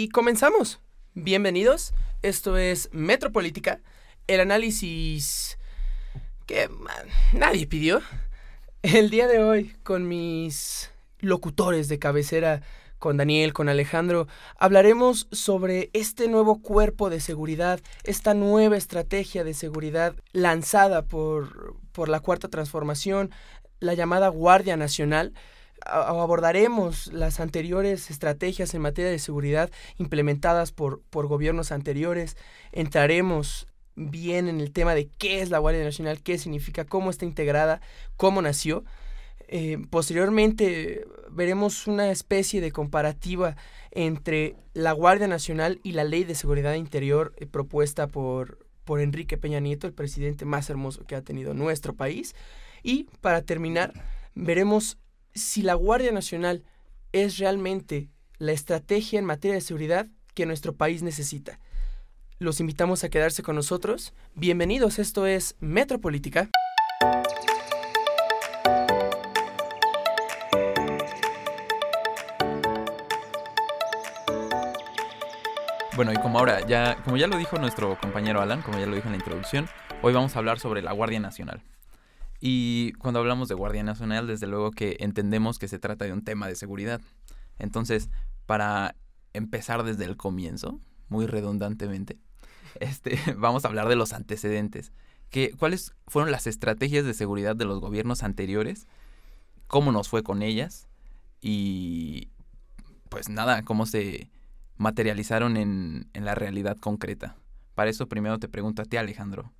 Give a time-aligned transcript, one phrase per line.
[0.00, 0.80] Y comenzamos.
[1.12, 1.92] Bienvenidos.
[2.22, 3.82] Esto es Metropolítica,
[4.28, 5.58] el análisis
[6.46, 6.70] que
[7.34, 8.00] nadie pidió.
[8.80, 12.62] El día de hoy, con mis locutores de cabecera,
[12.98, 14.26] con Daniel, con Alejandro,
[14.56, 22.08] hablaremos sobre este nuevo cuerpo de seguridad, esta nueva estrategia de seguridad lanzada por, por
[22.08, 23.32] la Cuarta Transformación,
[23.80, 25.34] la llamada Guardia Nacional
[25.84, 32.36] abordaremos las anteriores estrategias en materia de seguridad implementadas por, por gobiernos anteriores,
[32.72, 33.66] entraremos
[33.96, 37.80] bien en el tema de qué es la Guardia Nacional, qué significa, cómo está integrada,
[38.16, 38.84] cómo nació.
[39.48, 43.56] Eh, posteriormente veremos una especie de comparativa
[43.90, 49.36] entre la Guardia Nacional y la Ley de Seguridad Interior eh, propuesta por, por Enrique
[49.36, 52.34] Peña Nieto, el presidente más hermoso que ha tenido nuestro país.
[52.82, 53.92] Y para terminar,
[54.34, 54.98] veremos
[55.34, 56.64] si la Guardia Nacional
[57.12, 61.58] es realmente la estrategia en materia de seguridad que nuestro país necesita.
[62.38, 64.14] Los invitamos a quedarse con nosotros.
[64.34, 66.48] Bienvenidos, esto es Metropolítica.
[75.96, 78.94] Bueno, y como ahora ya, como ya lo dijo nuestro compañero Alan, como ya lo
[78.94, 79.68] dijo en la introducción,
[80.00, 81.62] hoy vamos a hablar sobre la Guardia Nacional.
[82.40, 86.24] Y cuando hablamos de Guardia Nacional, desde luego que entendemos que se trata de un
[86.24, 87.00] tema de seguridad.
[87.58, 88.08] Entonces,
[88.46, 88.96] para
[89.34, 92.18] empezar desde el comienzo, muy redundantemente,
[92.80, 94.92] este, vamos a hablar de los antecedentes.
[95.28, 98.88] Que, ¿Cuáles fueron las estrategias de seguridad de los gobiernos anteriores?
[99.66, 100.88] ¿Cómo nos fue con ellas?
[101.40, 102.30] Y
[103.08, 104.30] pues nada, cómo se
[104.76, 107.36] materializaron en, en la realidad concreta.
[107.74, 109.52] Para eso primero te pregunto a ti, Alejandro.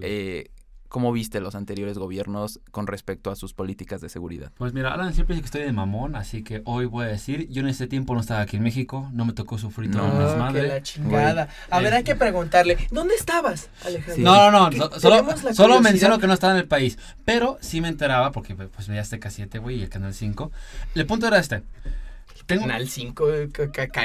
[0.00, 0.50] Eh,
[0.94, 4.52] ¿Cómo viste los anteriores gobiernos con respecto a sus políticas de seguridad?
[4.56, 7.48] Pues mira, Alan siempre dice que estoy de mamón, así que hoy voy a decir,
[7.48, 10.60] yo en ese tiempo no estaba aquí en México, no me tocó sufrir no, madre.
[10.60, 11.48] Que la chingada.
[11.68, 14.22] A ver, hay que preguntarle, ¿dónde estabas, Alejandro?
[14.22, 17.88] No, no, no, solo, solo menciono que no estaba en el país, pero sí me
[17.88, 20.52] enteraba, porque pues veía este K7, güey, y el Canal 5.
[20.94, 21.64] El punto era este.
[22.46, 22.68] Tengo...
[22.68, 23.26] Canal 5,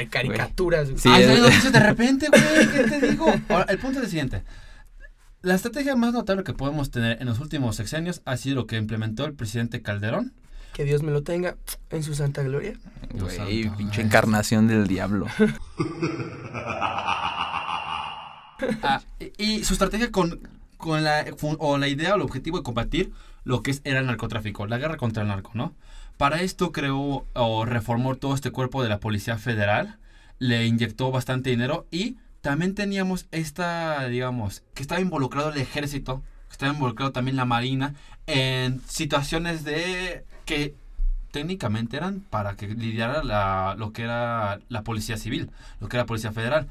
[0.10, 0.90] caricaturas.
[0.96, 1.28] Sí, Ay,
[1.72, 3.32] de repente, güey, ¿qué te digo?
[3.50, 4.42] Ahora, el punto es el siguiente.
[5.42, 8.76] La estrategia más notable que podemos tener en los últimos sexenios ha sido lo que
[8.76, 10.34] implementó el presidente Calderón.
[10.74, 11.56] Que Dios me lo tenga
[11.92, 12.74] en su santa gloria.
[13.14, 15.28] Güey, pinche encarnación del diablo.
[18.84, 19.02] Ah,
[19.38, 20.42] y, su estrategia con,
[20.76, 21.26] con la,
[21.60, 23.14] o la idea o el objetivo de combatir
[23.46, 25.74] lo que era el narcotráfico, la guerra contra el narco, ¿no?
[26.18, 29.98] Para esto creó o reformó todo este cuerpo de la Policía Federal,
[30.40, 36.54] le inyectó bastante dinero y también teníamos esta, digamos, que estaba involucrado el ejército, que
[36.54, 37.96] estaba involucrado también la marina,
[38.28, 40.76] en situaciones de que
[41.32, 46.04] técnicamente eran para que lidiara la, lo que era la policía civil, lo que era
[46.04, 46.68] la policía federal.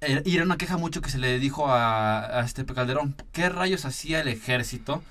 [0.00, 3.48] Eh, y era una queja mucho que se le dijo a, a este Calderón, ¿qué
[3.48, 5.02] rayos hacía el ejército?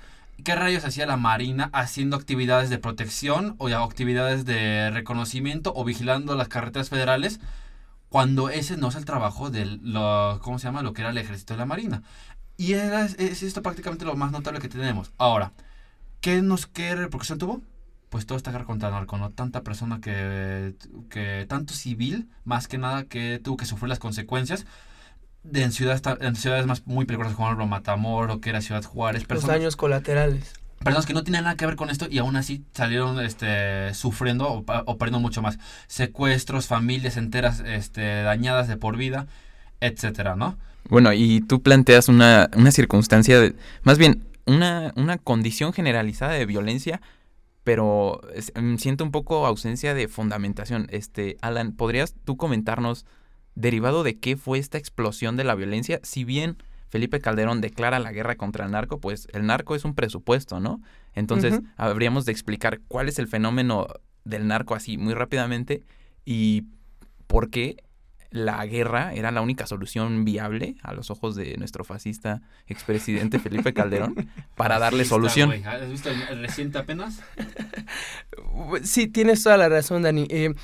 [0.44, 6.36] ¿Qué rayos hacía la Marina haciendo actividades de protección o actividades de reconocimiento o vigilando
[6.36, 7.40] las carreteras federales?
[8.08, 10.82] Cuando ese no es el trabajo de lo, ¿cómo se llama?
[10.82, 12.02] Lo que era el ejército de la marina.
[12.56, 15.12] Y era, es esto prácticamente lo más notable que tenemos.
[15.18, 15.52] Ahora,
[16.20, 17.60] ¿qué, nos, qué repercusión tuvo?
[18.08, 19.30] Pues todo esta guerra contra el narco, ¿no?
[19.30, 20.74] Tanta persona que,
[21.10, 24.64] que, tanto civil, más que nada, que tuvo que sufrir las consecuencias
[25.42, 29.24] de en ciudades, en ciudades más muy peligrosas como el Matamoros, que era Ciudad Juárez.
[29.24, 30.54] Personas, Los daños colaterales
[30.86, 34.48] personas que no tienen nada que ver con esto y aún así salieron este, sufriendo
[34.48, 34.64] o,
[34.96, 35.58] perdiendo mucho más.
[35.88, 39.26] Secuestros, familias enteras este, dañadas de por vida,
[39.80, 40.56] etcétera, ¿no?
[40.88, 46.46] Bueno, y tú planteas una, una circunstancia, de, más bien una, una condición generalizada de
[46.46, 47.00] violencia,
[47.64, 48.20] pero
[48.54, 50.86] mm, siento un poco ausencia de fundamentación.
[50.90, 53.04] Este, Alan, ¿podrías tú comentarnos
[53.56, 55.98] derivado de qué fue esta explosión de la violencia?
[56.04, 56.56] Si bien
[56.88, 60.80] Felipe Calderón declara la guerra contra el narco, pues el narco es un presupuesto, ¿no?
[61.14, 63.86] Entonces, habríamos de explicar cuál es el fenómeno
[64.24, 65.82] del narco así muy rápidamente
[66.24, 66.64] y
[67.26, 67.76] por qué
[68.30, 73.72] la guerra era la única solución viable a los ojos de nuestro fascista expresidente Felipe
[73.72, 75.52] Calderón para darle solución.
[75.64, 77.20] ¿Has visto el reciente apenas?
[78.82, 80.26] sí, tienes toda la razón, Dani.
[80.28, 80.54] Eh,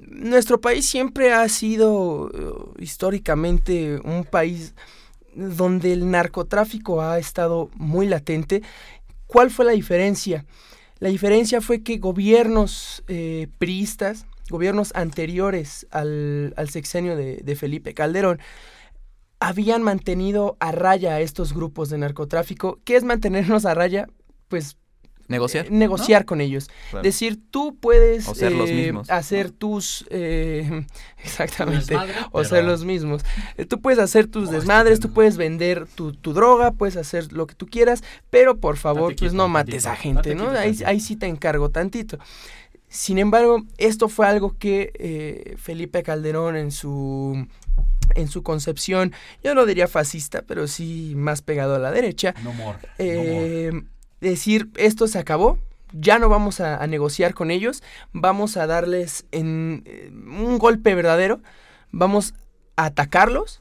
[0.00, 4.74] nuestro país siempre ha sido uh, históricamente un país
[5.34, 8.62] donde el narcotráfico ha estado muy latente.
[9.26, 10.44] ¿Cuál fue la diferencia?
[10.98, 18.40] La diferencia fue que gobiernos eh, priistas, gobiernos anteriores al, sexenio de, Felipe Calderón,
[19.38, 22.80] habían mantenido a raya a estos grupos de narcotráfico.
[22.84, 24.08] ¿Qué es mantenernos a raya?
[24.48, 24.76] Pues
[25.30, 25.66] Negociar.
[25.66, 26.68] eh, negociar con ellos.
[26.90, 27.02] Claro.
[27.02, 29.52] Decir, tú puedes O ser los eh, mismos, hacer ¿no?
[29.52, 30.04] tus...
[30.10, 30.84] eh,
[31.24, 31.86] exactamente.
[31.86, 33.22] Desmadre, O pero- ser los mismos.
[33.56, 37.32] Eh, Tú puedes hacer tus Oh, desmadres, tú puedes vender tu, tu droga, puedes hacer
[37.32, 40.50] lo que tú quieras, pero por favor, pues no mates tantito, a gente, ¿no?
[40.50, 42.18] Ahí, ahí sí te encargo tantito.
[42.88, 47.46] Sin embargo, esto fue algo que eh, Felipe Calderón en su
[48.16, 49.12] en su concepción,
[49.44, 52.78] yo no diría fascista, pero sí más pegado a la derecha, No more.
[52.98, 53.84] no more.
[54.20, 55.58] Decir esto se acabó,
[55.92, 57.82] ya no vamos a, a negociar con ellos,
[58.12, 61.40] vamos a darles en, eh, un golpe verdadero,
[61.90, 62.34] vamos
[62.76, 63.60] a atacarlos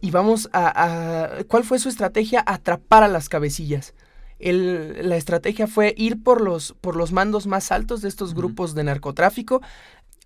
[0.00, 2.42] y vamos a, a- ¿Cuál fue su estrategia?
[2.46, 3.94] Atrapar a las cabecillas.
[4.38, 8.74] El- la estrategia fue ir por los, por los mandos más altos de estos grupos
[8.74, 9.62] de narcotráfico.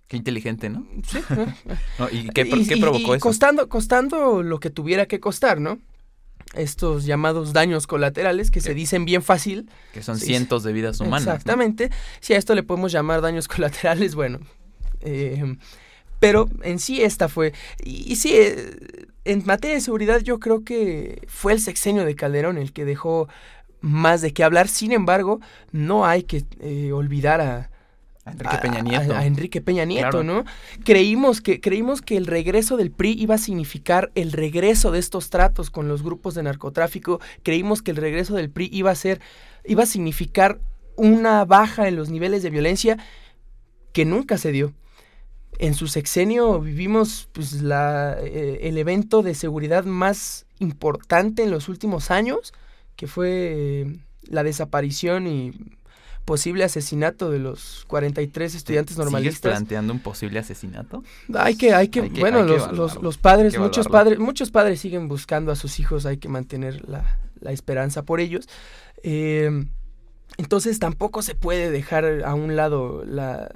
[0.07, 0.85] Qué inteligente, ¿no?
[1.07, 1.19] Sí.
[1.99, 3.19] No, ¿Y qué, Y- qué y- provocó y eso?
[3.19, 5.79] Costando, costando lo que tuviera que costar, ¿no?
[6.55, 9.69] Estos llamados daños colaterales que se dicen bien fácil.
[9.93, 11.25] Que son sí, cientos de vidas humanas.
[11.25, 11.33] ¿no?
[11.33, 11.91] Exactamente.
[12.21, 14.39] Si a esto le podemos llamar daños colaterales, bueno.
[15.01, 15.57] eh,
[16.19, 17.53] pero en sí esta fue.
[17.83, 22.15] Y, y sí, eh, en materia de seguridad yo creo que fue el sexenio de
[22.15, 23.29] Calderón el que dejó
[23.81, 24.67] más de qué hablar.
[24.67, 25.39] Sin embargo,
[25.71, 27.69] no hay que eh, olvidar a,
[28.25, 29.15] A Enrique a- Peña a- Nieto.
[29.15, 30.23] A, Enrique Peña Nieto, Claro.
[30.23, 30.43] ¿no?
[30.83, 35.29] Creímos que, creímos que el regreso del PRI iba a significar el regreso de estos
[35.29, 37.19] tratos con los grupos de narcotráfico.
[37.43, 39.19] Creímos que el regreso del PRI iba a ser,
[39.65, 40.59] iba a significar
[40.95, 42.97] una baja en los niveles de violencia
[43.93, 44.73] que nunca se dio.
[45.57, 51.67] En su sexenio vivimos pues, la, eh, el evento de seguridad más importante en los
[51.69, 52.53] últimos años,
[52.95, 55.51] que fue eh, la desaparición y
[56.25, 59.51] posible asesinato de los 43 estudiantes ¿Sigues normalistas.
[59.51, 61.03] planteando un posible asesinato?
[61.33, 63.87] Hay que, hay que, Hay que- bueno, hay que los, los, los padres, hay muchos
[63.87, 68.19] padres, muchos padres siguen buscando a sus hijos, hay que mantener la, la esperanza por
[68.19, 68.47] ellos.
[69.03, 69.65] Eh,
[70.37, 73.49] entonces tampoco se puede dejar a un lado la,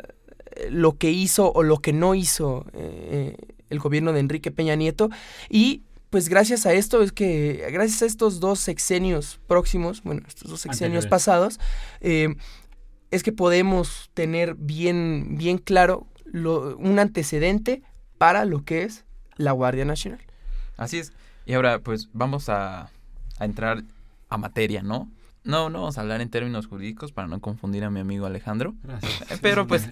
[0.70, 3.38] lo que hizo o lo que no hizo eh,
[3.70, 5.10] el gobierno de Enrique Peña Nieto.
[5.50, 5.84] Y
[6.14, 10.62] pues gracias a esto es que, gracias a estos dos sexenios próximos, bueno, estos dos
[10.62, 11.10] sexenios Anteriores.
[11.10, 11.60] pasados,
[12.02, 12.36] eh,
[13.10, 17.82] es que podemos tener bien, bien claro lo- un antecedente
[18.20, 19.06] para lo que es
[19.38, 20.20] la Guardia Nacional.
[20.78, 21.14] Así es.
[21.48, 22.92] Y ahora, pues, vamos a,
[23.40, 23.82] a entrar
[24.30, 25.10] a materia, ¿no?
[25.44, 28.76] No, no vamos a hablar en términos jurídicos para no confundir a mi amigo Alejandro.
[28.84, 29.40] Gracias.
[29.42, 29.90] Pero, pues,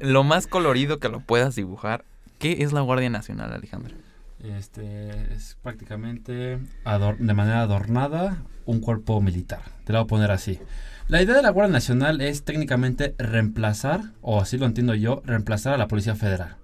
[0.00, 2.06] Lo más colorido que lo puedas dibujar.
[2.38, 3.94] ¿Qué es la Guardia Nacional, Alejandro?
[4.42, 6.58] Este es prácticamente
[7.18, 9.60] de manera adornada un cuerpo militar.
[9.84, 10.58] Te lo voy a poner así.
[11.08, 15.74] La idea de la Guardia Nacional es técnicamente reemplazar, o así lo entiendo yo, reemplazar
[15.74, 16.56] a la Policía Federal.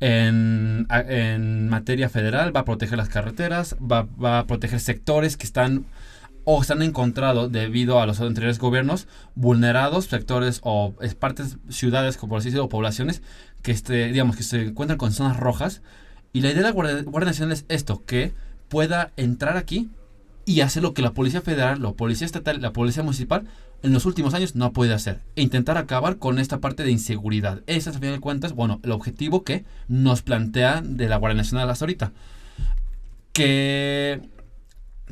[0.00, 5.86] En, materia federal va a proteger las carreteras, va, va a proteger sectores que están
[6.44, 9.06] o se han encontrado debido a los anteriores gobiernos
[9.36, 13.22] vulnerados, sectores o es- partes, ciudades, como así decirlo, poblaciones
[13.62, 15.82] que este, digamos que se encuentran con zonas rojas
[16.32, 18.32] y la idea de la Guardia, Nacional es esto, que
[18.68, 19.90] pueda entrar aquí
[20.44, 23.46] y hacer lo que la Policía Federal, la Policía Estatal, la Policía Municipal
[23.82, 25.20] en los últimos años no puede hacer.
[25.36, 27.62] E intentar acabar con esta parte de inseguridad.
[27.66, 31.36] Ese es, a final de cuentas, bueno, el objetivo que nos plantea de la Guardia
[31.36, 32.12] Nacional hasta ahorita.
[33.32, 34.22] Que,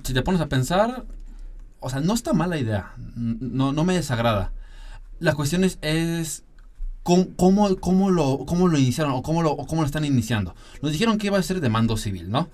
[0.04, 1.04] si te pones a pensar,
[1.80, 2.92] o sea, no está mala idea.
[3.16, 4.52] No, no me desagrada.
[5.18, 6.44] La cuestión es, es
[7.10, 10.54] ¿Cómo, cómo, cómo lo, cómo lo iniciaron o cómo lo, o cómo lo están iniciando?
[10.80, 12.48] Nos dijeron que iba a ser de mando civil, ¿no?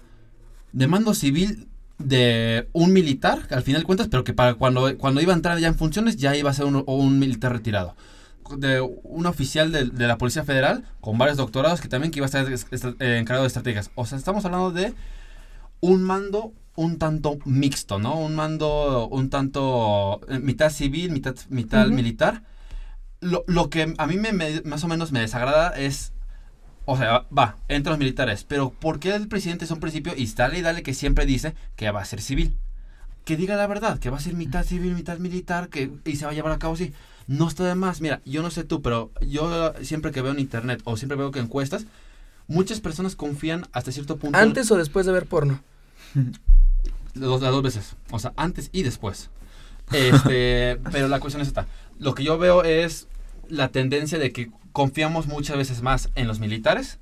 [0.72, 5.20] De mando civil de un militar, al final de cuentas, pero que para cuando, cuando
[5.20, 7.96] iba a entrar ya en funciones ya iba a ser un, un militar retirado.
[8.56, 12.26] De un oficial de, de la Policía Federal con varios doctorados que también que iba
[12.26, 13.90] a estar es- es- eh, encargado de estrategias.
[13.94, 14.94] O sea, estamos hablando de
[15.80, 18.18] un mando un tanto mixto, ¿no?
[18.18, 21.94] Un mando un tanto eh, mitad civil, mitad, mitad Ujú.
[21.96, 22.42] militar.
[23.30, 26.12] Lo, lo que a mí me, me- más o menos me desagrada es,
[26.85, 30.26] o sea, va, entran los militares, pero ¿por qué el presidente es un principio y
[30.26, 32.56] dale y dale que siempre dice que va a ser civil?
[33.25, 36.25] Que diga la verdad, que va a ser mitad civil, mitad militar, que y se
[36.25, 36.92] va a llevar a cabo así.
[37.26, 38.00] No está de más.
[38.00, 41.33] Mira, yo no sé tú, pero yo siempre que veo en internet o siempre veo
[41.33, 41.87] que encuestas,
[42.47, 44.38] muchas personas confían hasta cierto punto.
[44.38, 45.61] Antes o después de ver porno.
[47.14, 47.97] Las dos veces.
[48.11, 49.30] O sea, antes y después.
[49.92, 51.66] Este, pero la cuestión es esta.
[51.99, 53.09] Lo que yo veo es
[53.48, 56.98] la tendencia de que confiamos muchas veces más en los militares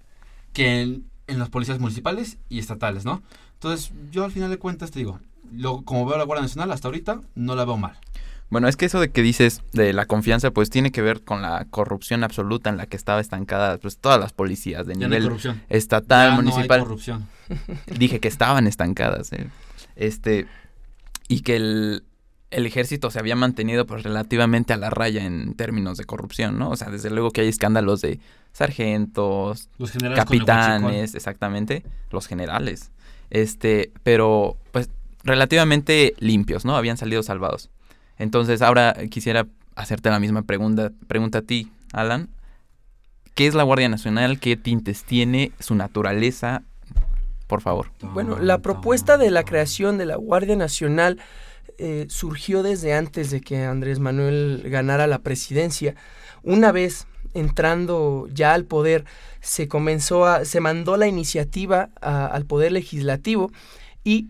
[0.53, 3.23] que en, en las policías municipales y estatales, ¿no?
[3.55, 5.21] Entonces, yo al final de cuentas te digo,
[5.53, 7.99] lo, como veo la Guardia Nacional hasta ahorita, no la veo mal.
[8.51, 11.43] Bueno, es que eso de que dices de la confianza, pues tiene que ver con
[11.43, 15.09] la corrupción absoluta en la que estaba estancada, pues todas las policías de Ya no
[15.09, 15.63] nivel corrupción.
[15.71, 16.81] estatal, Ya no hay municipal.
[16.81, 17.27] corrupción.
[17.99, 19.33] dije que estaban estancadas.
[19.33, 19.49] eh.
[19.97, 20.47] Este,
[21.27, 22.05] y que el,
[22.55, 26.71] el ejército se había mantenido pues relativamente a la raya en términos de corrupción, ¿no?
[26.71, 28.21] O sea, desde luego que hay escándalos de
[28.53, 32.93] sargentos, Los con capitanes, exactamente, los generales.
[33.31, 34.89] Este, pero pues
[35.25, 36.77] relativamente limpios, ¿no?
[36.77, 37.71] Habían salido salvados.
[38.19, 42.29] Entonces, ahora quisiera hacerte la misma pregunta, pregunta a ti, Alan.
[43.35, 44.39] ¿Qué es la Guardia Nacional?
[44.39, 45.51] ¿Qué tintes tiene?
[45.59, 46.63] ¿Su naturaleza?
[47.49, 47.91] Por favor.
[48.01, 51.19] Bueno, la propuesta de la creación de la Guardia Nacional
[51.79, 55.95] eh, surgió desde antes de que Andrés Manuel ganara la presidencia.
[56.43, 59.05] Una vez entrando ya al poder,
[59.41, 63.51] se comenzó a, se mandó la iniciativa al poder legislativo
[64.05, 64.29] y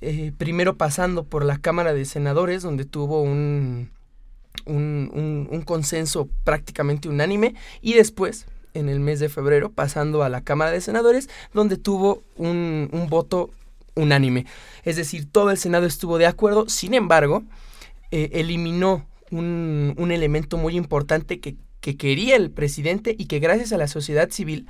[0.00, 3.90] eh, primero pasando por la Cámara de Senadores, donde tuvo un,
[4.66, 10.72] un, consenso prácticamente unánime, y después, en el mes de febrero, pasando a la Cámara
[10.72, 13.50] de Senadores, donde tuvo un voto
[13.94, 14.46] unánime.
[14.84, 17.44] Es decir, todo el Senado estuvo de acuerdo, sin embargo,
[18.10, 23.72] eh, eliminó un, un elemento muy importante que, que quería el presidente y que gracias
[23.72, 24.66] a la sociedad civil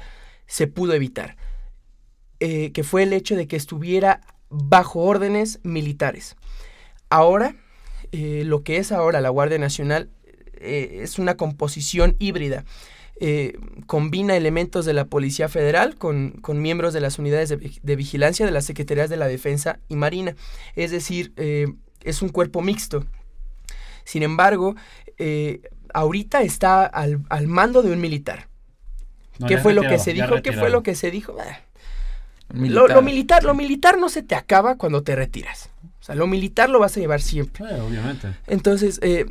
[0.46, 1.36] se pudo evitar,
[2.40, 6.36] eh, que fue el hecho de que estuviera bajo órdenes militares.
[7.10, 7.54] Ahora,
[8.12, 10.10] eh, lo que es ahora la Guardia Nacional
[10.60, 12.64] es una composición híbrida.
[13.20, 13.56] Eh,
[13.86, 17.96] combina elementos de la Policía Federal con, con miembros de las unidades de, vi- de
[17.96, 20.34] vigilancia de las Secretarías de la Defensa y Marina.
[20.74, 21.68] Es decir, eh,
[22.02, 23.04] es un cuerpo mixto.
[24.04, 24.74] Sin embargo,
[25.18, 25.62] eh,
[25.94, 28.48] ahorita está al, al mando de un militar.
[29.38, 30.42] No, ¿Qué fue lo que se dijo?
[30.42, 31.36] ¿Qué fue lo que se dijo?
[32.50, 32.90] Lo, Militar.
[32.90, 35.70] lo militar, lo militar no se te acaba cuando te retiras.
[36.00, 37.64] O sea, lo militar lo vas a llevar siempre.
[37.64, 38.28] Eh, obviamente.
[38.46, 39.24] Entonces, eh,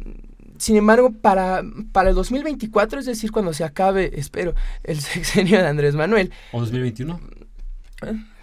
[0.64, 5.68] sin embargo, para, para el 2024, es decir, cuando se acabe, espero, el sexenio de
[5.68, 7.20] Andrés Manuel, ¿O 2021?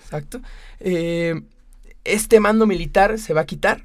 [0.02, 0.42] exacto,
[0.80, 1.40] eh,
[2.04, 3.84] este mando militar se va a quitar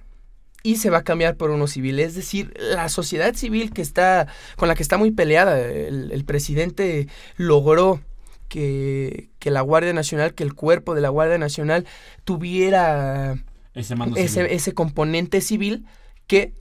[0.64, 1.98] y se va a cambiar por uno civil.
[2.02, 4.28] Es decir, la sociedad civil que está,
[4.58, 8.02] con la que está muy peleada, el, el presidente logró
[8.50, 11.86] que, que la Guardia Nacional, que el cuerpo de la Guardia Nacional
[12.26, 13.38] tuviera
[13.74, 15.86] Ese mando ese, componente civil
[16.28, 16.54] que eh,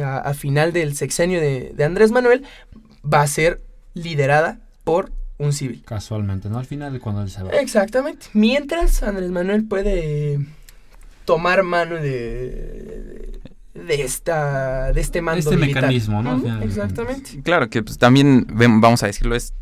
[0.00, 2.44] a, a final del sexenio de, de Andrés Manuel
[3.04, 3.60] va a ser
[3.94, 5.82] liderada por un civil.
[5.84, 6.58] Casualmente, ¿no?
[6.58, 7.50] Al final, cuando él se va.
[7.50, 8.26] Exactamente.
[8.32, 10.38] Mientras Andrés Manuel puede
[11.24, 13.40] tomar mano de,
[13.74, 15.82] de, esta, de este mando Este militar.
[15.84, 16.62] mecanismo, ¿no?
[16.62, 17.42] Exactamente.
[17.42, 19.52] Claro que pues, también, vamos a decirlo, es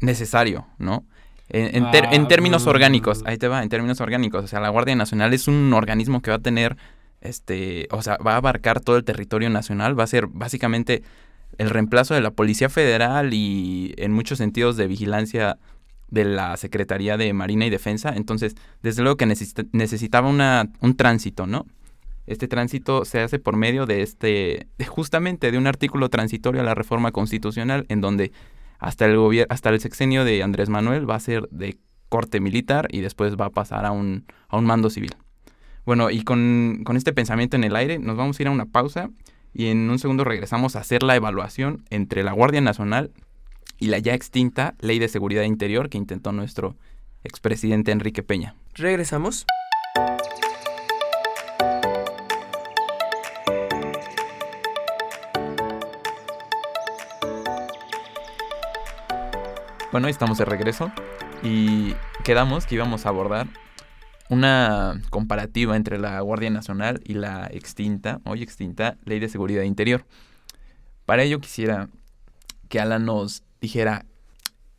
[0.00, 1.04] necesario, ¿no?
[1.48, 4.44] En, en ter- en Ah, términos orgánicos, ahí te va, en términos orgánicos.
[4.44, 6.76] O sea, la Guardia Nacional es un organismo que va a tener,
[7.26, 11.02] este, o sea, va a abarcar todo el territorio nacional, va a ser básicamente
[11.58, 15.58] el reemplazo de la Policía Federal y en muchos sentidos de vigilancia
[16.08, 18.12] de la Secretaría de Marina y Defensa.
[18.14, 21.66] Entonces, desde luego que necesita- necesitaba una, un tránsito, ¿no?
[22.26, 26.74] Este tránsito se hace por medio de este, justamente de un artículo transitorio a la
[26.74, 28.32] reforma constitucional, en donde
[28.78, 31.78] hasta el gobierno, hasta el sexenio de Andrés Manuel va a ser de
[32.08, 35.14] corte militar y después va a pasar a un, a un mando civil.
[35.86, 38.66] Bueno, y con, con este pensamiento en el aire, nos vamos a ir a una
[38.66, 39.08] pausa
[39.54, 43.12] y en un segundo regresamos a hacer la evaluación entre la Guardia Nacional
[43.78, 46.74] y la ya extinta Ley de Seguridad Interior que intentó nuestro
[47.22, 48.56] expresidente Enrique Peña.
[48.74, 49.46] Regresamos.
[59.92, 60.90] Bueno, estamos de regreso
[61.44, 63.46] y quedamos que íbamos a abordar
[64.28, 70.04] una comparativa entre la Guardia Nacional y la extinta, hoy extinta, Ley de Seguridad Interior.
[71.04, 71.88] Para ello quisiera
[72.68, 74.04] que Alan nos dijera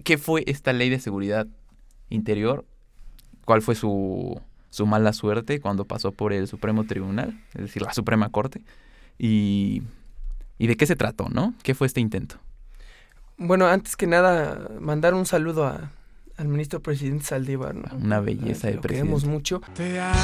[0.04, 1.48] qué fue esta Ley de Seguridad
[2.10, 2.66] Interior,
[3.46, 7.94] cuál fue su, su mala suerte cuando pasó por el Supremo Tribunal, es decir, la
[7.94, 8.62] Suprema Corte,
[9.18, 9.84] y,
[10.58, 11.54] y de qué se trató, ¿no?
[11.64, 12.38] ¿Qué fue este intento?
[13.38, 15.92] Bueno, antes que nada, mandar un saludo a-
[16.38, 17.76] al ministro presidente Saldívar.
[17.76, 17.96] ¿no?
[17.98, 19.28] Una belleza de lo queremos presidente.
[19.28, 19.62] mucho.
[19.76, 20.16] Te amo,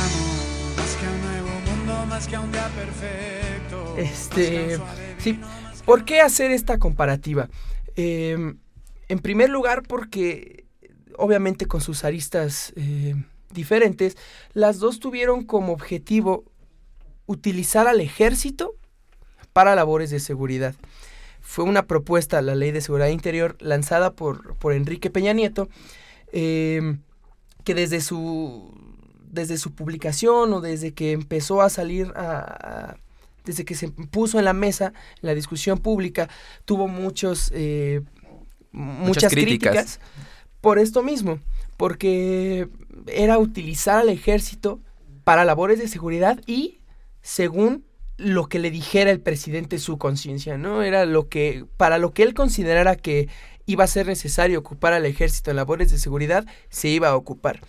[0.78, 3.96] más que un nuevo mundo, más que a un día perfecto.
[3.98, 4.80] Este,
[5.18, 5.40] sí,
[5.86, 7.50] ¿por qué hacer esta comparativa?
[7.96, 8.56] Eh,
[9.10, 10.66] en primer lugar, porque
[11.18, 13.16] obviamente con sus aristas eh,
[13.52, 14.18] diferentes,
[14.54, 16.46] las dos tuvieron como objetivo
[17.26, 18.76] utilizar al ejército
[19.54, 20.76] para labores de seguridad.
[21.42, 25.68] Fue una propuesta, la Ley de Seguridad Interior, lanzada por, por Enrique Peña Nieto,
[26.34, 26.98] eh,
[27.64, 28.74] que desde su,
[29.32, 32.40] desde su publicación o desde que empezó a salir a,
[32.92, 32.98] a-
[33.46, 34.88] desde que se puso en la mesa
[35.22, 36.28] en la discusión pública,
[36.66, 38.02] tuvo muchos, eh,
[38.72, 39.72] muchas, críticas.
[39.74, 40.00] críticas.
[40.62, 41.40] por esto mismo,
[41.78, 42.68] porque
[43.08, 44.80] era utilizar al ejército
[45.26, 46.80] para labores de seguridad y,
[47.22, 47.84] según
[48.18, 50.82] lo que le dijera el presidente su conciencia, ¿no?
[50.84, 53.28] Era lo que, para lo que él considerara que
[53.66, 57.62] iba a ser necesario ocupar al ejército en labores de seguridad, se iba a ocupar.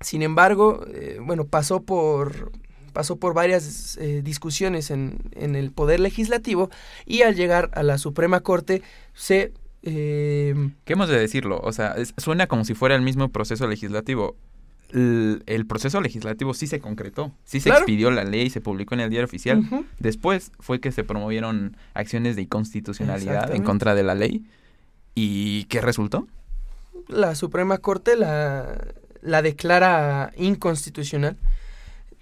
[0.00, 2.52] Sin embargo, eh, bueno, pasó por,
[2.92, 6.70] pasó por varias eh, discusiones en, en, el Poder Legislativo
[7.06, 8.82] y al llegar a la Suprema Corte
[9.14, 9.52] se...
[9.82, 10.54] Eh,
[10.84, 11.60] ¿Qué hemos de decirlo?
[11.62, 14.36] O sea, es, suena como si fuera el mismo proceso legislativo.
[14.90, 17.80] El, el, proceso legislativo sí se concretó, sí se Claro.
[17.80, 19.62] expidió la ley, se publicó en el diario oficial.
[19.98, 24.44] Después fue que se promovieron acciones de inconstitucionalidad en contra de la ley.
[25.14, 26.26] ¿Y qué resultó?
[27.08, 28.78] la Suprema Corte la,
[29.20, 31.36] la declara inconstitucional.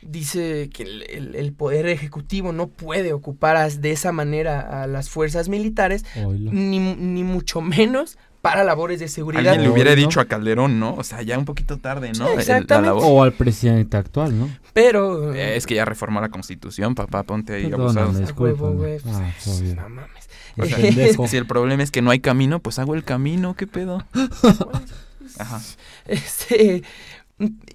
[0.02, 4.88] Dice que el, el- el Poder Ejecutivo no puede ocupar as- de esa manera a
[4.88, 9.46] las fuerzas militares, ni, ni mucho menos para labores de seguridad.
[9.52, 10.96] Alguien le hubiera dicho a Calderón, ¿no?
[10.96, 12.24] O sea, ya un poquito tarde, ¿no?
[12.26, 12.86] Sí, El- la exactamente.
[12.88, 13.04] labor.
[13.06, 14.48] O al presidente actual, ¿no?
[14.72, 15.32] Pero...
[15.32, 18.06] Eh, Es que ya reformó la constitución, papá, ponte ahí Perdóname, abusado.
[18.08, 18.74] a huevo, discúlpame.
[18.74, 19.32] güey, pues, Ah,
[19.76, 20.21] no mames.
[20.58, 21.26] O sea, Pendejo.
[21.28, 24.04] Si el problema es que no hay camino, pues hago el camino, ¿qué pedo?
[25.38, 25.60] Ajá.
[26.06, 26.82] Este,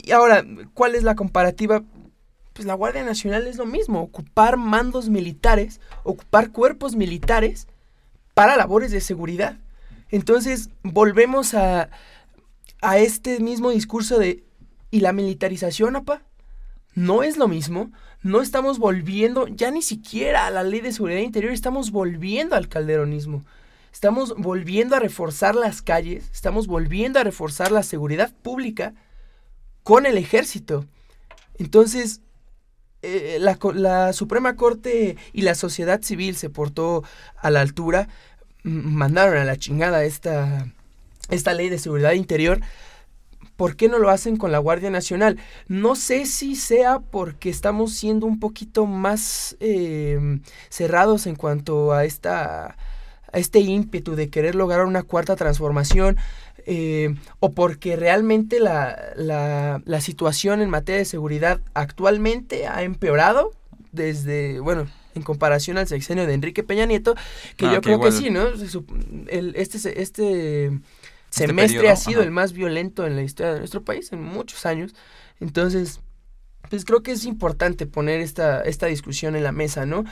[0.04, 1.84] y ahora, ¿cuál es la comparativa?
[2.54, 7.68] Pues la Guardia Nacional es lo mismo, ocupar mandos militares, ocupar cuerpos militares
[8.34, 9.58] para labores de seguridad.
[10.10, 11.90] Entonces, volvemos a,
[12.82, 14.44] a este mismo discurso de,
[14.92, 16.22] ¿y la militarización, apa?
[16.94, 17.92] No es lo mismo,
[18.24, 22.68] no estamos volviendo, ya ni siquiera a la ley de seguridad interior, estamos volviendo al
[22.68, 23.46] calderonismo.
[23.92, 28.94] Estamos volviendo a reforzar las calles, estamos volviendo a reforzar la seguridad pública
[29.84, 30.86] con el ejército.
[31.58, 32.22] Entonces,
[33.02, 37.04] eh, la, la Suprema Corte y la sociedad civil se portó
[37.38, 38.10] a la altura,
[38.64, 40.68] mandaron a la chingada esta,
[41.30, 42.62] esta ley de seguridad interior.
[43.58, 45.38] ¿Por qué no lo hacen con la Guardia Nacional?
[45.68, 52.06] No sé si sea porque estamos siendo un poquito más eh, cerrados en cuanto a
[52.06, 52.78] esta
[53.34, 56.16] a este ímpetu de querer lograr una cuarta transformación
[56.66, 63.52] eh, o porque realmente la, la, la situación en materia de seguridad actualmente ha empeorado
[63.92, 67.16] desde, bueno, en comparación al sexenio de Enrique Peña Nieto,
[67.58, 68.48] que Ah, yo creo que sí, ¿no?
[69.56, 70.02] Este, se-
[71.30, 72.26] este semestre periodo, ha sido ajá.
[72.26, 74.96] el más violento en la historia de nuestro país en muchos años.
[75.40, 76.00] Entonces,
[76.70, 80.04] pues creo que es importante poner esta, esta discusión en la mesa, ¿no?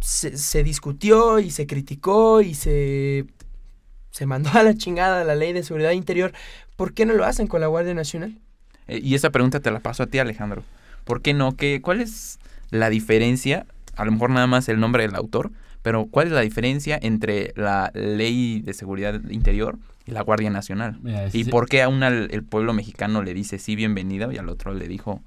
[0.00, 3.26] Se, se discutió y se criticó y se,
[4.10, 6.32] se mandó a la chingada la ley de seguridad interior.
[6.76, 8.38] ¿Por qué no lo hacen con la Guardia Nacional?
[8.88, 10.62] Eh, y esa pregunta te la paso a ti, Alejandro.
[11.04, 11.56] ¿Por qué no?
[11.56, 12.38] ¿Qué, ¿Cuál es
[12.70, 13.66] la diferencia?
[13.96, 15.50] A lo mejor nada más el nombre del autor,
[15.82, 20.98] pero ¿cuál es la diferencia entre la ley de seguridad interior la Guardia Nacional?
[21.02, 24.38] Mira, ¿Y sí- por qué a una el pueblo mexicano le dice sí, bienvenida, y
[24.38, 25.22] al otro le dijo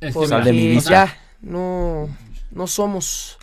[0.00, 0.90] es que Porque sal de mi vista.
[0.90, 2.08] ya no,
[2.50, 3.38] no somos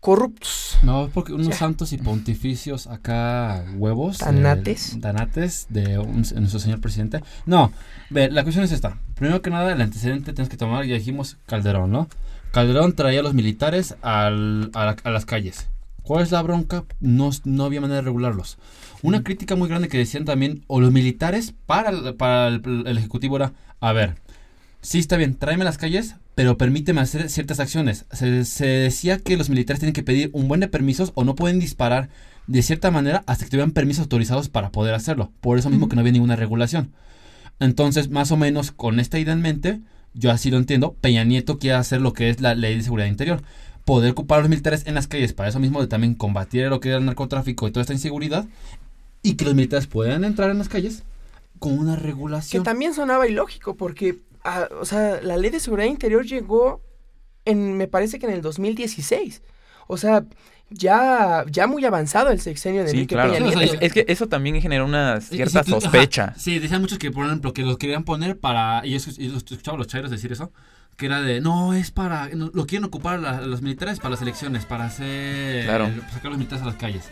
[0.00, 0.78] corruptos.
[0.82, 1.54] No, es porque unos Ya.
[1.56, 4.18] santos y pontificios acá huevos.
[4.18, 4.94] Tanates.
[4.94, 7.20] eh, tanates de un- de nuestro señor presidente.
[7.46, 7.72] No,
[8.10, 8.98] ve, la cuestión es esta.
[9.16, 12.08] Primero que nada, el antecedente tienes que tomar, ya dijimos, Calderón, ¿no?
[12.52, 15.68] Calderón traía a los militares al- a, la- a las calles.
[16.08, 16.86] ¿Cuál es la bronca?
[17.00, 18.56] No, no había manera de regularlos.
[19.02, 22.96] Una crítica muy grande que decían también, o los militares para, el- para el, el
[22.96, 24.14] Ejecutivo era, a ver,
[24.80, 28.06] sí está bien, tráeme las calles, pero permíteme hacer ciertas acciones.
[28.10, 31.34] Se, se decía que los militares tienen que pedir un buen de permisos o no
[31.34, 32.08] pueden disparar
[32.46, 35.30] de cierta manera hasta que tuvieran permisos autorizados para poder hacerlo.
[35.42, 36.90] Por eso mismo que no había ninguna regulación.
[37.60, 39.80] Entonces, más o menos con esta idea en mente,
[40.14, 43.08] yo así lo entiendo, Peña Nieto quiere hacer lo que es la ley de seguridad
[43.08, 43.42] interior.
[43.88, 46.78] Poder ocupar a los militares en las calles para eso mismo de también combatir lo
[46.78, 48.46] que era el narcotráfico y toda esta inseguridad.
[49.22, 51.04] Y que los militares puedan entrar en las calles
[51.58, 52.62] con una Que regulación.
[52.64, 56.82] también sonaba ilógico porque, ah, o sea, la ley de seguridad interior llegó
[57.46, 59.40] en, me parece que en el 2016.
[59.86, 60.22] O sea,
[60.70, 63.32] ya, ya muy avanzado el sexenio de Sí, Enrique claro.
[63.32, 63.74] Peña Sí, o sea, Nieto.
[63.76, 66.24] Es, es que eso también genera una cierta si tú- sospecha.
[66.24, 68.82] ajá, sí, decían muchos que, por ejemplo, que los querían poner para.
[68.84, 68.96] Y yo
[69.36, 70.52] escuchaba a los chairos decir eso.
[70.98, 71.40] Que era de.
[71.40, 72.28] No, es para.
[72.34, 74.64] no, lo quieren ocupar la- los militares para las elecciones.
[74.66, 75.64] Para hacer.
[75.64, 75.86] Claro.
[76.12, 77.04] Sacar a los militares a las calles.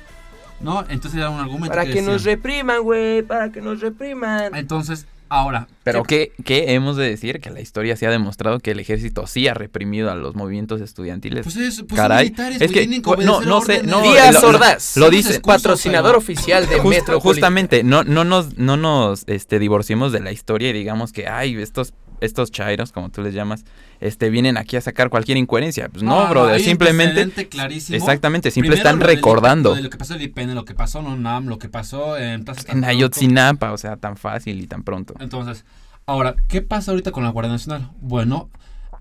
[0.60, 0.84] ¿No?
[0.88, 1.68] Entonces era un argumento.
[1.68, 4.54] Para que nos repriman, güey, para que nos repriman.
[4.56, 5.68] Entonces, ahora.
[5.84, 7.40] Pero ¿qué- ¿qué, ¿qué hemos de decir?
[7.40, 10.80] Que la historia sí ha demostrado que el ejército sí ha reprimido a los movimientos
[10.80, 11.44] estudiantiles.
[11.44, 11.82] Pues es.
[11.86, 12.86] Pues Caray, militares, es que,
[13.22, 16.66] no, no sé, no, Díaz lo- lo- Ordaz, lo no dice- se patrocinador pero- oficial
[16.66, 17.20] de Just- Metro.
[17.20, 21.54] justamente, no, no nos, no nos este, divorciemos de la historia y digamos que, ay,
[21.60, 23.64] estos, estos chairos, como tú les llamas,
[24.00, 25.88] este, vienen aquí a sacar cualquier incoherencia.
[25.88, 27.96] Pues no, Ah, brother, simplemente, clarísimo.
[27.96, 29.70] exactamente, Primero, están lo recordando.
[29.70, 31.68] Lo de lo que pasó en el IPN, lo que pasó en UNAM, lo que
[31.68, 32.84] pasó en Plaza En.
[32.84, 35.14] Ayotzinapa, o sea, tan fácil y tan pronto.
[35.20, 35.64] Entonces,
[36.06, 37.90] ahora, ¿qué pasa ahorita con la Guardia Nacional?
[38.00, 38.50] Bueno,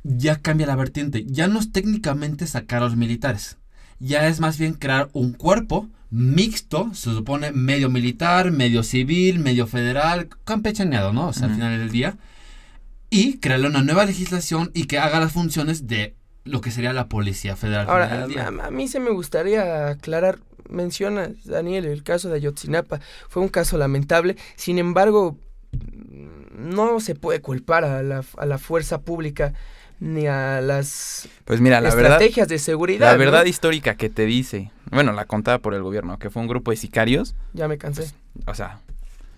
[0.04, 1.25] ya cambia la vertiente.
[1.28, 3.58] Ya no es técnicamente sacar a los militares.
[3.99, 9.67] Ya es más bien crear un cuerpo mixto, se supone medio militar, medio civil, medio
[9.67, 11.28] federal, campechaneado, ¿no?
[11.30, 12.17] O sea, al final del día.
[13.15, 17.08] Y crearle una nueva legislación y que haga las funciones de lo que sería la
[17.08, 17.88] Policía Federal.
[17.89, 22.99] Ahora, a, a mí se me gustaría aclarar, mencionas, Daniel, el caso de Ayotzinapa.
[23.30, 24.36] Fue un caso lamentable.
[24.56, 25.38] Sin embargo,
[26.58, 29.54] no se puede culpar a la, a la fuerza pública
[29.99, 33.08] ni a las Pues mira, la verdad, estrategias de seguridad.
[33.08, 33.19] la ¿no?
[33.19, 36.71] verdad histórica que te dice, bueno, la contada por el gobierno, que fue un grupo
[36.71, 38.12] de sicarios, Ya me cansé.
[38.45, 38.82] o sea,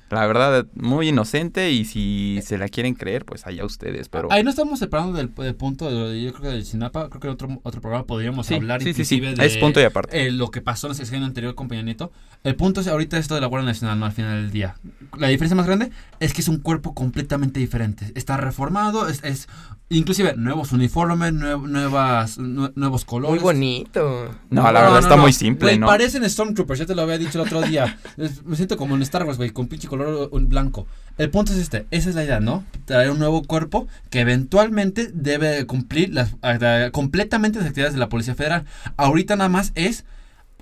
[0.09, 4.31] la verdad, muy inocente y si se la quieren creer, pues allá ustedes, pero...
[4.31, 7.27] Ahí no estamos separando del, del punto de, yo creo que del Sinapa, creo que
[7.27, 9.83] en otro, otro programa podríamos Sí, hablar sí, sí, sí, inclusive de es punto y
[9.83, 10.25] aparte.
[10.27, 12.11] eh, lo que pasó en la sesión anterior con Peña Nieto.
[12.43, 14.05] El punto es ahorita esto de la Guardia Nacional, ¿no?
[14.05, 14.75] Al final del día.
[15.17, 18.11] La diferencia más grande es que es un cuerpo completamente diferente.
[18.15, 19.47] Está reformado, es, es
[19.89, 23.41] inclusive nuevos uniformes, nue- nuevas, nue- nuevos Muy colores.
[23.41, 24.29] bonito.
[24.49, 25.87] No, la verdad está muy simple, Güey, ¿no?
[25.87, 27.97] parecen Stormtroopers, ya te lo había dicho el otro día.
[28.45, 30.87] Me siento como en Star Wars, güey, con pinche color blanco.
[31.17, 32.63] El punto es este, esa es la idea, ¿no?
[32.85, 38.09] Traer un nuevo cuerpo que eventualmente debe cumplir las, eh, completamente las actividades de la
[38.09, 38.65] Policía Federal.
[38.97, 40.05] Ahorita nada más es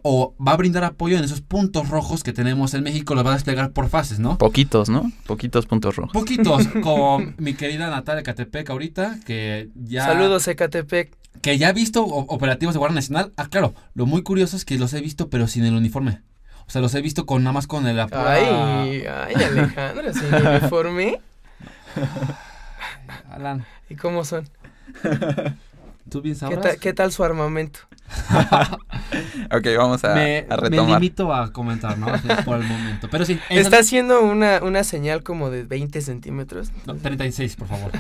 [0.08, 3.32] o va a brindar apoyo en esos puntos rojos que tenemos en México, los va
[3.32, 4.38] a desplegar por fases, ¿no?
[4.38, 5.12] Poquitos, ¿no?
[5.26, 6.14] Poquitos puntos rojos.
[6.14, 10.06] Poquitos, con mi querida Natalia Catepec ahorita, que ya...
[10.06, 11.12] Saludos, Ecatepec.
[11.42, 13.34] Que ya ha visto operativos de Guardia Nacional.
[13.36, 16.22] Ah, claro, lo muy curioso es que los he visto, pero sin el uniforme.
[16.68, 20.34] O sea, los he visto con nada más con el pura- Ay, ay, Alejandro, sin
[20.36, 21.20] uniforme.
[23.32, 24.48] Alan, ¿Y cómo son?
[26.10, 26.62] ¿tú bien ¿Qué, sabrás?
[26.62, 27.80] tal- qué tal su armamento?
[29.52, 31.00] Ok, vamos a, me, a me retomar.
[31.02, 32.08] limito a comentar, ¿no?
[32.44, 33.08] Por el momento.
[33.10, 36.72] Pero sí, Está haciendo una, una señal como de 20 centímetros.
[36.86, 37.92] No, 36, por favor.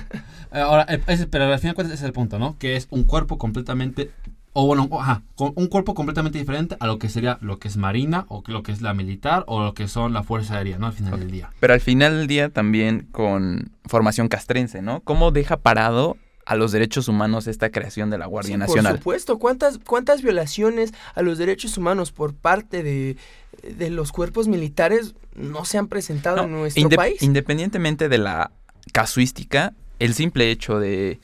[0.52, 2.58] Eh, Ahora, eh, ese- pero al final ese es el punto, ¿no?
[2.58, 4.12] Que es un cuerpo completamente,
[4.54, 7.78] o bueno, ajá, con un cuerpo completamente diferente a lo que sería lo que es
[7.78, 10.88] Marina, o lo que es la militar, o lo que son la Fuerza Aérea, ¿no?
[10.88, 11.50] Al final del día.
[11.60, 15.02] Pero al final del día también con formación castrense, ¿no?
[15.02, 18.94] ¿Cómo deja parado a los derechos humanos esta creación de la Guardia Sí, Nacional?
[18.94, 23.18] Por supuesto, ¿cuántas, cuántas violaciones a los derechos humanos por parte de,
[23.64, 27.24] de los cuerpos militares no se han presentado No, en nuestro inde- país?
[27.24, 28.52] Independientemente de la
[28.92, 31.20] casuística, el simple hecho de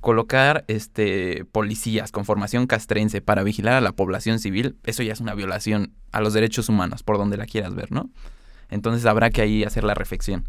[0.00, 5.20] colocar este policías con formación castrense para vigilar a la población civil, eso ya es
[5.20, 8.08] una violación a los derechos humanos, por donde la quieras ver, ¿no?
[8.70, 10.44] Entonces habrá que ahí hacer la reflexión.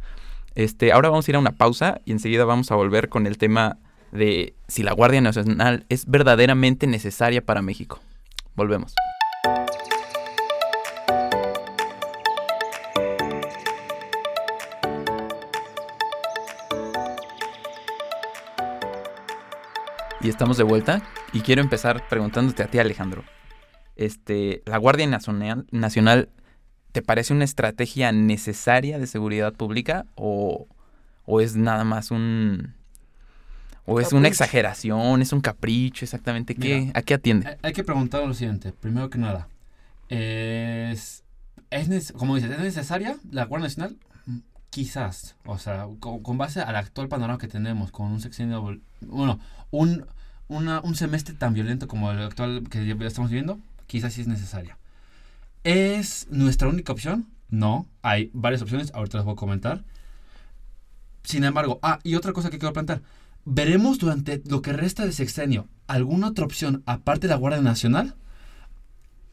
[0.56, 3.38] Este, ahora vamos a ir a una pausa y enseguida vamos a volver con el
[3.38, 3.78] tema
[4.12, 8.00] de si la Guardia Nacional es verdaderamente necesaria para México.
[8.56, 8.93] Volvemos.
[20.24, 21.02] Y estamos de vuelta
[21.34, 23.24] y quiero empezar preguntándote a ti, Alejandro.
[23.95, 26.30] Este, ¿la Guardia Nacional,
[26.91, 30.67] te parece una estrategia necesaria de seguridad pública o,
[31.26, 32.76] o es nada más un
[33.86, 37.58] o es una exageración, es un capricho, exactamente qué Mira, a qué atiende?
[37.62, 39.48] Hay- que preguntar lo siguiente, primero que nada.
[40.10, 41.24] Es,
[41.70, 43.98] es como dices, ¿es necesaria la Guardia Nacional?
[44.70, 49.39] Quizás, o sea, con, con base al actual panorama que tenemos, con un sexenio, bueno,
[49.72, 50.06] un,
[50.48, 54.78] una- un semestre tan violento como el actual que estamos viviendo, quizás sí es necesaria.
[55.63, 57.28] ¿Es nuestra única opción?
[57.50, 59.84] No, hay varias opciones, ahorita las voy a comentar.
[61.24, 63.02] Sin embargo, ah, y otra cosa que quiero plantear.
[63.45, 68.15] ¿Veremos durante lo que resta del sexenio alguna otra opción aparte de la Guardia Nacional?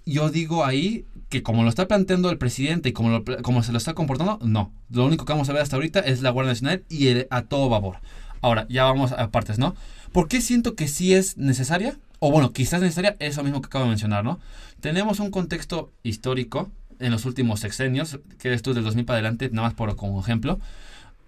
[0.07, 3.73] Yo digo ahí que como lo está planteando el presidente y como, lo como se
[3.73, 4.73] lo está comportando, no.
[4.91, 7.43] Lo único que vamos a ver hasta ahorita es la Guardia Nacional y el- a
[7.43, 7.99] todo vapor.
[8.41, 9.75] Ahora, ya vamos a partes, ¿no?
[10.13, 11.99] ¿Por qué siento que sí es necesaria?
[12.19, 14.41] O bueno, quizás necesaria, eso mismo que acabo de mencionar, ¿no?
[14.81, 19.51] Tenemos un contexto histórico en los últimos sexenios, que esto es del 2000 para adelante,
[19.53, 20.59] nada más por como ejemplo,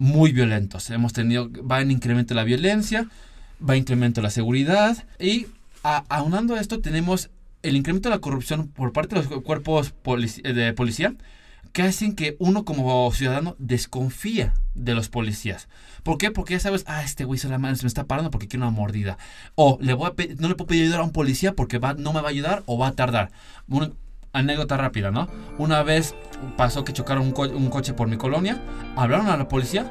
[0.00, 0.88] muy violentos.
[0.90, 3.06] Hemos tenido, va en incremento la violencia,
[3.62, 5.46] va en incremento la seguridad y
[5.84, 7.28] a- aunando a esto tenemos
[7.62, 9.92] el incremento de la corrupción por parte de los cuerpos
[10.42, 11.14] eh, de policía
[11.72, 15.68] que hacen que uno como ciudadano desconfía de los policías.
[16.02, 16.30] ¿Por qué?
[16.30, 19.18] Porque ya sabes, ah, este güey solamente se me está parando porque quiere una mordida.
[19.54, 22.14] O le voy a no le puedo pedir ayuda a un policía porque va, no
[22.14, 23.30] me va a ayudar o va a tardar.
[23.68, 23.92] Una
[24.32, 25.28] anécdota rápida, ¿no?
[25.58, 26.14] Una vez
[26.56, 28.60] pasó que chocaron un, co- un coche por mi colonia,
[28.96, 29.90] hablaron a la policía.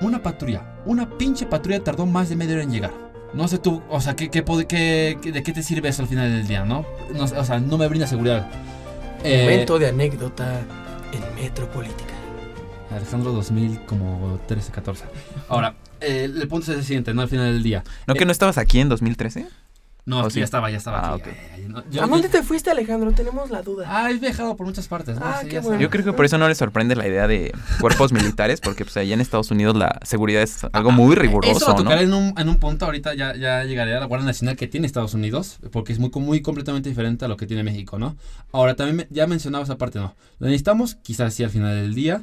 [0.00, 2.90] Una patrulla, una pinche patrulla tardó más de media hora en llegar.
[3.34, 6.08] No sé tú, o sea, ¿qué, qué, qué- qué- ¿de qué te sirve eso al
[6.08, 6.84] final del día, no?
[7.14, 8.48] No o sea, no me brinda seguridad.
[9.24, 10.60] Eh, Momento de anécdota
[11.12, 12.12] en Metropolítica.
[12.90, 15.04] Alejandro 2000 como 13, 14.
[15.48, 17.22] Ahora, eh, el punto es el siguiente, ¿no?
[17.22, 17.84] Al final del día.
[18.06, 19.46] ¿No que no estabas aquí en 2013?
[20.04, 20.38] No, ¿O aquí sí?
[20.40, 20.98] ya estaba, ya estaba.
[20.98, 21.30] Ah, aquí,
[21.68, 23.12] no, yo- ¿A dónde yo- te fuiste, Alejandro?
[23.12, 23.86] Tenemos la duda.
[23.88, 25.24] Ah, he viajado por muchas partes, ¿no?
[25.24, 25.80] Ah, Sí, qué bueno.
[25.80, 28.96] Yo creo que por eso no les sorprende la idea de cuerpos militares, porque pues
[28.96, 31.82] allá en Estados Unidos la seguridad es algo muy Eso riguroso, lo ¿no?
[31.84, 34.66] tocaré en, un, en un punto, ahorita ya, ya llegaré a la Guardia Nacional que
[34.66, 38.16] tiene Estados Unidos, porque es muy, muy completamente diferente a lo que tiene México, ¿no?
[38.50, 40.16] Ahora, también me- ya mencionaba esa parte, ¿no?
[40.40, 42.22] Lo necesitamos, quizás sí al final del día,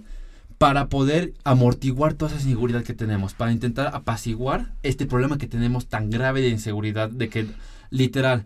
[0.60, 5.88] para poder amortiguar toda esa inseguridad que tenemos, para intentar apaciguar este problema que tenemos
[5.88, 7.48] tan grave de inseguridad, de que
[7.90, 8.44] literal,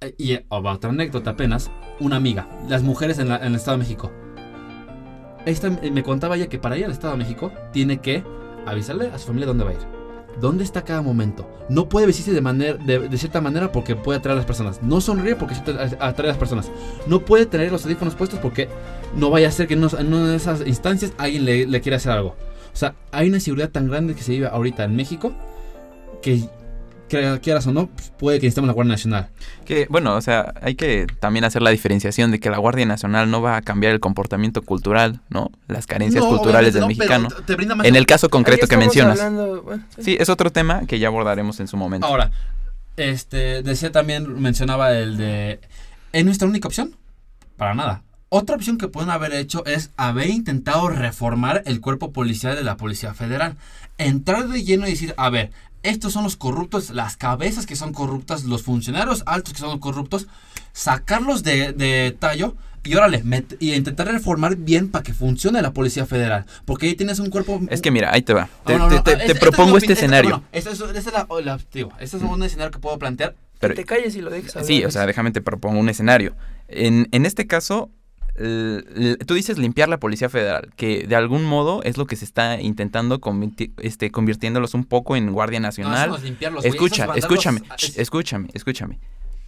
[0.00, 4.10] eh, y eh, otra anécdota apenas, una amiga, las mujeres en el Estado de México.
[5.44, 8.24] Esta eh, me contaba ella que para ir al Estado de México tiene que
[8.66, 9.97] avisarle a su familia dónde va a ir.
[10.40, 11.48] ¿Dónde está cada momento?
[11.68, 14.82] No puede vestirse de, manera, de, cierta manera porque puede atraer a las personas.
[14.82, 16.70] No sonríe porque atrae a las personas.
[17.06, 18.68] No puede tener los audífonos puestos porque
[19.16, 22.12] no vaya a ser que en una de esas instancias alguien le, le quiera hacer
[22.12, 22.36] algo.
[22.72, 25.32] O sea, hay una inseguridad tan grande que se vive ahorita en México
[26.22, 26.44] que,
[27.08, 29.28] que quieras o no, pues, puede que necesitemos la Guardia Nacional.
[29.64, 33.30] Que, bueno, o sea, hay que también hacer la diferenciación de que la Guardia Nacional
[33.30, 35.50] no va a cambiar el comportamiento cultural, ¿no?
[35.66, 37.28] Las carencias No, culturales del no, mexicano.
[37.28, 39.18] pero te brinda más En el caso concreto que mencionas.
[39.20, 40.02] hablando, bueno, sí.
[40.04, 42.06] Sí, es otro tema que ya abordaremos en su momento.
[42.06, 42.30] Ahora,
[42.96, 45.60] este, decía también, mencionaba el de...
[46.12, 46.94] ¿Es nuestra única opción?
[47.56, 48.02] Para nada.
[48.30, 52.76] Otra opción que pueden haber hecho es haber intentado reformar el cuerpo policial de la
[52.76, 53.56] Policía Federal.
[53.96, 55.50] Entrar de lleno y decir, a ver,
[55.82, 60.26] estos son los corruptos, las cabezas que son corruptas, los funcionarios altos que son corruptos,
[60.72, 65.72] sacarlos de, de tallo y órale, met- y intentar reformar bien para que funcione la
[65.72, 66.46] Policía Federal.
[66.64, 67.60] Porque ahí tienes un cuerpo...
[67.70, 68.48] Es que mira, ahí te va.
[68.64, 70.30] Te, No, no, te- no, te- es- propongo este escenario.
[70.30, 73.34] bueno, esta es, la, o la- digo, este es un escenario que puedo plantear.
[73.60, 74.54] pero- que te calles y lo dejes.
[74.64, 76.34] Sí, o sea, déjame te propongo un escenario.
[76.68, 77.90] En, en este caso,
[79.26, 82.60] tú dices limpiar la Policía Federal, que de algún modo es lo que se está
[82.60, 86.10] intentando convirti- este, convirtiéndolos un poco en Guardia Nacional.
[86.10, 88.98] no limpiarlos, Escucha, escúchame, a- escúchame, escúchame.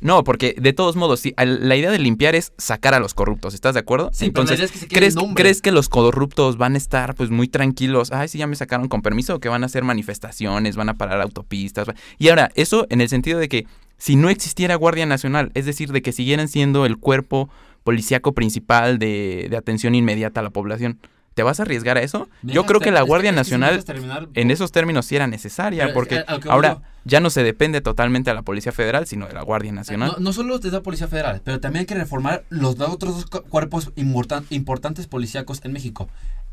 [0.02, 3.52] No, porque de todos modos, sí, la idea de limpiar es sacar a los corruptos,
[3.52, 4.08] ¿estás de acuerdo?
[4.14, 5.14] Sí, pero Entonces, idea es que se ¿crees.
[5.34, 8.10] ¿crees que los corruptos van a estar pues muy tranquilos?
[8.10, 11.20] Ay, sí, ya me sacaron con permiso, que van a hacer manifestaciones, van a parar
[11.20, 11.86] autopistas.
[12.18, 13.66] Y ahora, eso en el sentido de que
[13.98, 17.50] si no existiera Guardia Nacional, es decir, de que siguieran siendo el cuerpo
[17.84, 20.98] policíaco principal de, de atención inmediata a la población,
[21.34, 22.28] ¿te vas a arriesgar a eso?
[22.42, 25.16] Yo creo que la Guardia es que si me Nacional terminar, en esos términos sí
[25.16, 29.06] era necesaria, Pero, porque eh, ahora ya no se depende totalmente de la Policía Federal,
[29.06, 30.12] sino de la Guardia Nacional.
[30.18, 33.14] No, no solo de la Policía Federal, pero también hay que reformar los dos- otros
[33.14, 36.08] dos cu- cuerpos importan- importantes policíacos en México.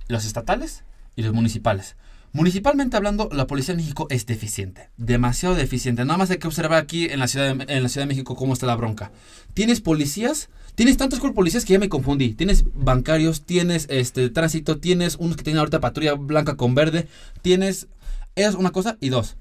[0.07, 0.83] Los estatales
[1.17, 1.97] y los municipales.
[2.33, 4.89] Municipalmente hablando, la policía en México es deficiente.
[4.97, 6.05] Demasiado deficiente.
[6.05, 8.35] Nada más hay que observar aquí en la Ciudad de, en la ciudad de México
[8.35, 9.11] cómo está la bronca.
[9.53, 12.33] Tienes policías, tienes tantos cuerpos policías que ya me confundí.
[12.35, 17.07] Tienes bancarios, tienes este tránsito, tienes unos que tienen ahorita patrulla blanca con verde.
[17.41, 17.87] Tienes...
[18.35, 19.37] Es una cosa y dos.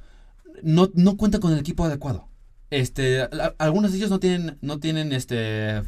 [0.62, 2.26] No, no cuentan con el equipo adecuado.
[2.70, 5.82] Este, algunos de ellos no tienen, no tienen este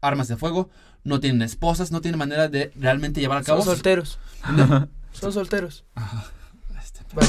[0.00, 0.70] armas de fuego,
[1.04, 3.62] no tienen esposas, no tienen manera de realmente llevar a Son cabo.
[3.64, 4.18] sus- solteros.
[5.12, 5.84] Son solteros.
[5.94, 6.24] Ajá,
[6.82, 7.28] este, Vale.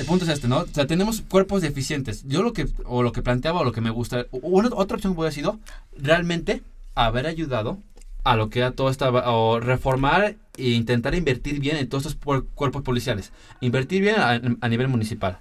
[0.00, 0.58] El punto es este, ¿no?
[0.60, 2.24] O sea, tenemos cuerpos deficientes.
[2.26, 5.14] Yo lo que, o lo que planteaba, o lo que me gusta, una- otra opción
[5.16, 5.58] hubiera sido
[5.96, 6.62] realmente
[6.94, 7.78] haber ayudado
[8.24, 12.44] a lo que era todo esta, o reformar e intentar invertir bien en todos estos
[12.54, 13.32] cuerpos policiales.
[13.60, 15.38] Invertir bien a, a nivel municipal.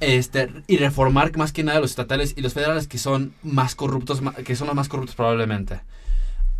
[0.00, 4.22] Este, y reformar más que nada los estatales y los federales que son más corruptos,
[4.44, 5.80] que son los más corruptos probablemente.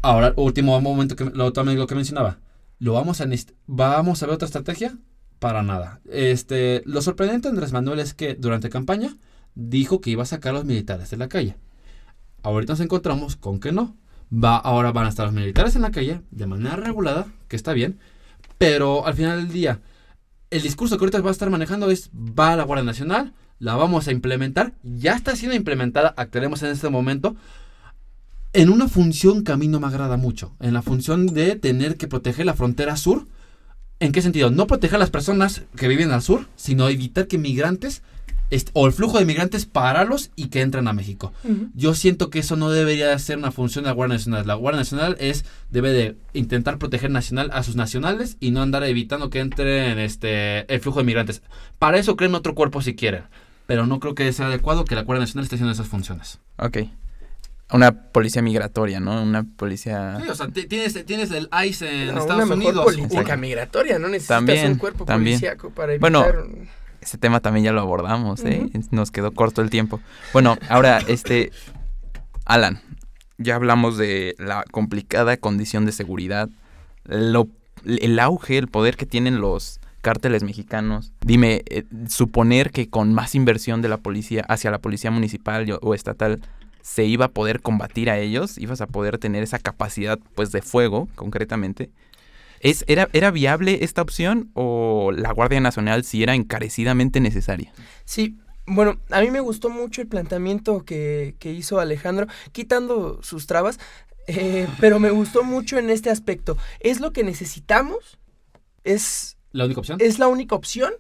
[0.02, 2.38] Ahora, último momento que lo, también lo que mencionaba.
[2.78, 3.26] ¿Lo vamos a
[3.66, 4.96] vamos a ver otra estrategia?
[5.40, 6.00] Para nada.
[6.08, 9.16] Este, lo sorprendente de Andrés Manuel es que durante campaña
[9.54, 11.56] dijo que iba a sacar a los militares de la calle.
[12.42, 13.96] Ahorita nos encontramos con que no.
[14.32, 17.72] Va, ahora van a estar los militares en la calle de manera regulada, que está
[17.72, 17.98] bien,
[18.58, 19.80] pero al final del día,
[20.50, 23.74] el discurso que ahorita va a estar manejando es, va a la Guardia Nacional, la
[23.74, 27.34] vamos a implementar, ya está siendo implementada, actuaremos en este momento,
[28.52, 31.96] en una función que a mí no me agrada mucho, en la función de tener
[31.96, 33.26] que proteger la frontera sur.
[34.00, 34.50] ¿En qué sentido?
[34.50, 38.02] No proteger a las personas que viven al sur, sino evitar que migrantes,
[38.50, 41.32] est- o el flujo de migrantes, pararlos y que entren a México.
[41.74, 44.46] Yo siento que eso no debería ser una función de la Guardia Nacional.
[44.46, 48.82] La Guardia Nacional es debe de intentar proteger nacional a sus nacionales y no andar
[48.84, 51.42] evitando que entren este el flujo de migrantes.
[51.78, 53.24] Para eso creen otro cuerpo si quieren,
[53.66, 56.40] pero no creo que sea adecuado que la Guardia Nacional esté haciendo esas funciones.
[56.58, 56.78] Ok.
[57.72, 59.22] Una policía migratoria, ¿no?
[59.22, 60.18] Una policía...
[60.22, 62.84] Sí, o sea, ti- tienes, tienes el ICE en No, una Estados mejor Unidos.
[62.84, 65.38] política migratoria, no necesitas También, un cuerpo también.
[65.38, 66.44] policíaco para Bueno, evitar...
[67.00, 68.68] Ese tema también ya lo abordamos, ¿eh?
[68.90, 70.00] Nos quedó corto el tiempo.
[70.32, 71.50] Bueno, ahora, este...
[72.44, 72.80] Alan,
[73.38, 76.48] ya hablamos de la complicada condición de seguridad,
[77.04, 77.48] lo
[77.86, 81.12] el auge, el poder que tienen los cárteles mexicanos.
[81.20, 85.94] Dime, eh, suponer que con más inversión de la policía hacia la policía municipal o
[85.94, 86.40] estatal
[86.82, 90.62] se iba a poder combatir a ellos, ibas a poder tener esa capacidad pues de
[90.62, 91.90] fuego, concretamente.
[92.60, 97.72] ¿Es, era, ¿Era viable esta opción o la Guardia Nacional si era encarecidamente necesaria?
[98.04, 103.46] Sí, bueno, a mí me gustó mucho el planteamiento que, que hizo Alejandro, quitando sus
[103.46, 103.78] trabas,
[104.26, 106.56] eh, pero me gustó mucho en este aspecto.
[106.80, 108.18] ¿Es lo que necesitamos?
[108.84, 109.98] ¿Es, ¿La única opción?
[110.00, 110.92] es la única opción?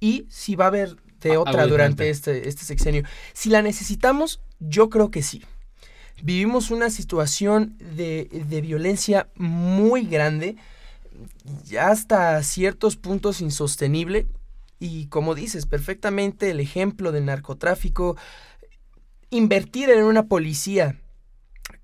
[0.00, 0.96] ¿Y si va a haber
[1.30, 3.04] Ah, otra durante este, este sexenio?
[3.32, 5.42] Si la necesitamos, yo creo que sí.
[6.22, 10.56] Vivimos una situación de, de violencia muy grande,
[11.64, 14.26] ya hasta ciertos puntos insostenible.
[14.78, 18.16] Y como dices, perfectamente el ejemplo del narcotráfico,
[19.30, 20.98] invertir en una policía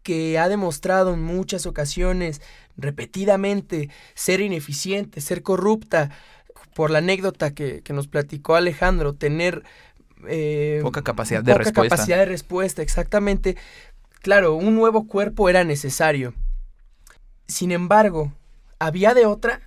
[0.03, 2.41] que ha demostrado en muchas ocasiones,
[2.77, 6.11] repetidamente, ser ineficiente, ser corrupta,
[6.79, 9.65] por la anécdota que, que nos platicó Alejandro, tener...
[10.29, 11.97] eh, Poca capacidad de poca respuesta.
[11.97, 13.57] capacidad de respuesta, exactamente.
[14.23, 16.35] Claro, un nuevo cuerpo era necesario.
[17.49, 18.33] Sin embargo,
[18.79, 19.61] ¿había de otra?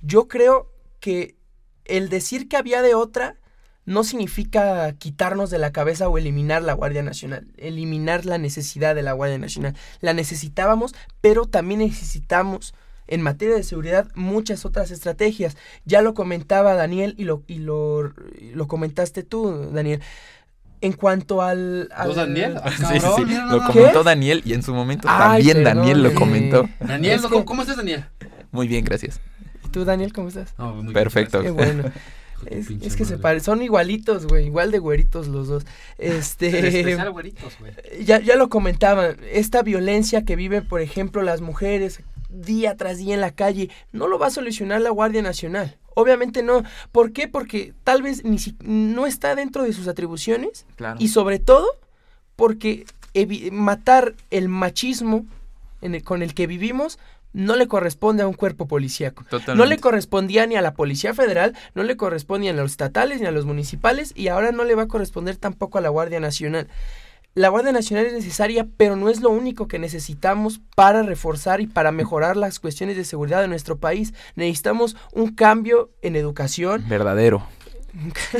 [0.00, 1.36] Yo creo que
[1.84, 3.36] el decir que había de otra
[3.84, 9.02] no significa quitarnos de la cabeza o eliminar la Guardia Nacional, eliminar la necesidad de
[9.02, 9.76] la Guardia Nacional.
[10.00, 12.74] La necesitábamos, pero también necesitamos
[13.08, 15.56] en materia de seguridad muchas otras estrategias.
[15.84, 20.00] Ya lo comentaba Daniel y lo, y lo, y lo comentaste tú, Daniel.
[20.80, 21.88] En cuanto al...
[21.94, 22.58] al- ¿Dos Daniel?
[22.76, 23.34] Sí, sí, sí.
[23.50, 26.68] Lo comentó Daniel y en su momento Ay, también Daniel lo comentó.
[26.80, 28.04] Daniel, Es ¿cómo, que- cómo estás, Daniel?
[28.50, 29.20] Muy bien, gracias.
[29.64, 30.54] ¿Y tú, Daniel, cómo estás?
[30.58, 31.40] No, muy bien, Perfecto.
[31.42, 31.84] Qué bueno.
[32.46, 35.64] Es, que se parecen, son igualitos, güey, igual de güeritos los dos.
[35.98, 36.50] Este,
[37.12, 37.72] güeritos, güey.
[38.04, 42.00] ya, ya lo comentaban, esta violencia que viven, por ejemplo, las mujeres
[42.32, 45.76] día tras día en la calle, no lo va a solucionar la Guardia Nacional.
[45.94, 46.62] Obviamente no.
[46.90, 47.28] ¿Por qué?
[47.28, 50.96] Porque tal vez ni si- no está dentro de sus atribuciones Claro.
[50.98, 51.66] y sobre todo
[52.36, 52.86] porque
[53.52, 55.26] matar el machismo
[55.82, 56.98] en el- con el que vivimos
[57.34, 59.24] no le corresponde a un cuerpo policíaco.
[59.54, 63.20] No le correspondía ni a la Policía Federal, no le correspondía ni a los estatales
[63.20, 66.20] ni a los municipales y ahora no le va a corresponder tampoco a la Guardia
[66.20, 66.68] Nacional.
[67.34, 71.66] La Guardia Nacional es necesaria, pero no es lo único que necesitamos para reforzar y
[71.66, 74.12] para mejorar las cuestiones de seguridad de nuestro país.
[74.36, 77.46] Necesitamos un cambio en educación, Verdadero.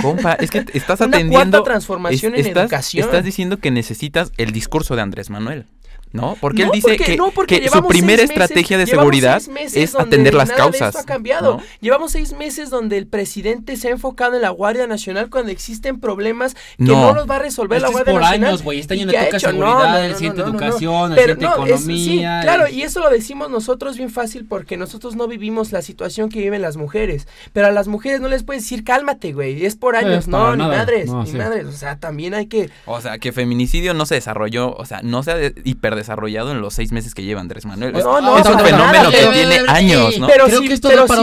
[0.01, 1.59] Compa, es que estás una atendiendo.
[1.59, 3.05] cuarta transformación es- en estás, educación.
[3.07, 5.67] estás diciendo que necesitas el discurso de Andrés Manuel.
[6.13, 6.37] ¿No?
[6.41, 9.43] Porque él dice porque- que, no, porque que su llevamos primera meses- estrategia de seguridad
[9.75, 10.89] es atender las nada de causas.
[10.91, 11.57] esto ha cambiado.
[11.59, 11.63] ¿no?
[11.81, 16.01] Llevamos seis meses donde el presidente se ha enfocado en la Guardia Nacional cuando existen
[16.01, 17.01] problemas que No.
[17.01, 18.49] no, los va a resolver la Esto es Guardia por Nacional.
[18.51, 18.81] años, güey.
[18.81, 21.57] Este ¿Y año le toca seguridad, No, no, el no, siguiente educación, el Pero siguiente
[21.59, 22.41] no, es- sí, economía.
[22.43, 26.41] claro, y eso lo decimos nosotros bien fácil porque nosotros no vivimos la situación que
[26.41, 27.27] viven las mujeres.
[27.53, 29.65] Pero a las mujeres no les puedes decir cálmate, güey.
[29.65, 30.13] Es por años.
[30.25, 30.77] Es no, ni nada.
[30.77, 31.37] madres, ni sí.
[31.37, 31.67] madres.
[31.67, 32.71] O sea, también hay que.
[32.87, 35.55] O sea, que feminicidio no se desarrolló, o sea, no se ha de-
[36.03, 37.93] hiperdesarrollado en los seis meses que lleva Andrés Manuel.
[37.93, 40.27] No, no, es un fenómeno que tiene años, ¿no?
[40.27, 40.69] Pero si,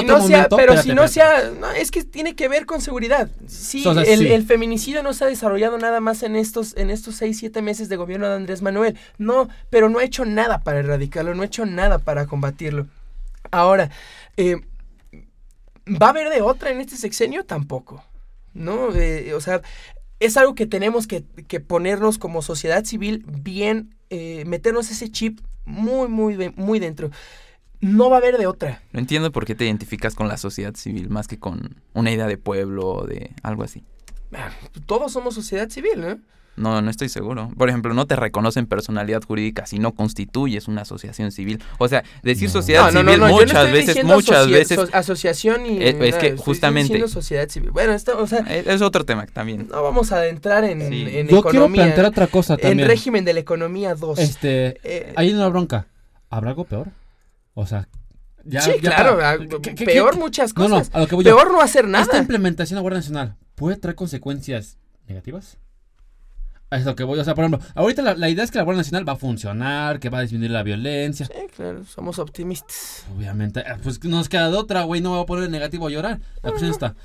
[0.06, 3.30] no sea, pero si no sea, es que tiene que ver con seguridad.
[3.48, 4.28] Sí, O sea, el, sí.
[4.28, 7.90] el feminicidio no se ha desarrollado nada más en estos, en estos seis, siete meses
[7.90, 8.98] de gobierno de Andrés Manuel.
[9.18, 12.88] No, pero no ha hecho nada para erradicarlo, no ha hecho nada para combatirlo.
[13.52, 13.90] Ahora,
[14.38, 14.58] eh,
[15.88, 17.44] ¿va a haber de otra en este sexenio?
[17.46, 18.04] Tampoco.
[18.54, 18.94] ¿No?
[18.96, 19.62] Eh, o sea,
[20.20, 25.40] es algo que tenemos que, que ponernos como sociedad civil bien, eh, meternos ese chip
[25.66, 27.12] muy, muy, muy dentro.
[27.82, 28.82] No va a haber de otra.
[28.92, 32.28] No entiendo por qué te identificas con la sociedad civil más que con una idea
[32.28, 33.84] de pueblo o de algo así.
[34.34, 34.52] Ah,
[34.86, 36.20] Todos somos sociedad civil, ¿no?
[36.56, 37.50] No, no estoy seguro.
[37.58, 41.64] Por ejemplo, no te reconocen personalidad jurídica si no constituyes una asociación civil.
[41.78, 42.54] O sea, decir No.
[42.54, 44.76] sociedad No, no, no, civil no, no muchas veces, muchas veces...
[44.80, 45.82] so- asociación y.
[45.82, 47.72] Es- es que justamente- sociedad civil.
[47.72, 49.70] Bueno, esto, o sea, Es, es otro tema también.
[49.72, 51.02] no vamos a adentrar en, Sí.
[51.18, 51.84] en Yo quiero economía.
[51.84, 52.88] plantear otra cosa en también.
[52.90, 54.20] régimen de la economía 2.
[54.20, 55.88] Este, Eh, hay una bronca.
[56.30, 56.90] ¿Habrá algo peor?
[57.54, 57.88] O sea,
[58.44, 58.62] ya.
[58.62, 59.16] sí, ya claro.
[59.16, 60.92] para- ah, ¿qué- qué- peor qué- muchas No, cosas.
[60.92, 61.36] no, a lo que voy yo.
[61.38, 62.18] peor no hacer ¿Esta nada.
[62.20, 65.58] implementación de la Guardia Nacional puede traer consecuencias negativas?
[66.72, 68.64] A eso que voy, o sea, por ejemplo, ahorita la, la idea es que la
[68.64, 71.26] Guardia Nacional va a funcionar, que va a disminuir la violencia.
[71.26, 73.06] Sí, claro, somos optimistas.
[73.16, 75.88] Obviamente, ah, pues nos queda de otra, güey, no me voy a poner en negativo
[75.88, 76.20] a llorar.
[76.44, 76.96] La cuestión está,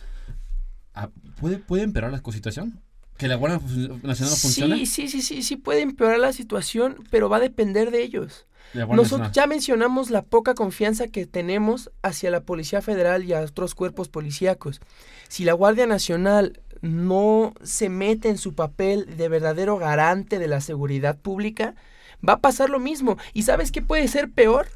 [0.94, 1.08] ah,
[1.40, 2.82] ¿puede, ¿puede empeorar la situación?
[3.16, 3.60] ¿Que la Guardia
[4.02, 4.76] Nacional no funcione?
[4.76, 8.46] Sí, sí, sí, sí, sí puede empeorar la situación, pero va a depender de ellos.
[8.74, 9.32] Nosotros Nacional.
[9.32, 14.08] ya mencionamos la poca confianza que tenemos hacia la Policía Federal y a otros cuerpos
[14.08, 14.80] policíacos.
[15.28, 20.60] Si la Guardia Nacional no se mete en su papel de verdadero garante de la
[20.60, 21.74] seguridad pública,
[22.26, 23.16] va a pasar lo mismo.
[23.32, 24.68] ¿Y sabes qué puede ser peor?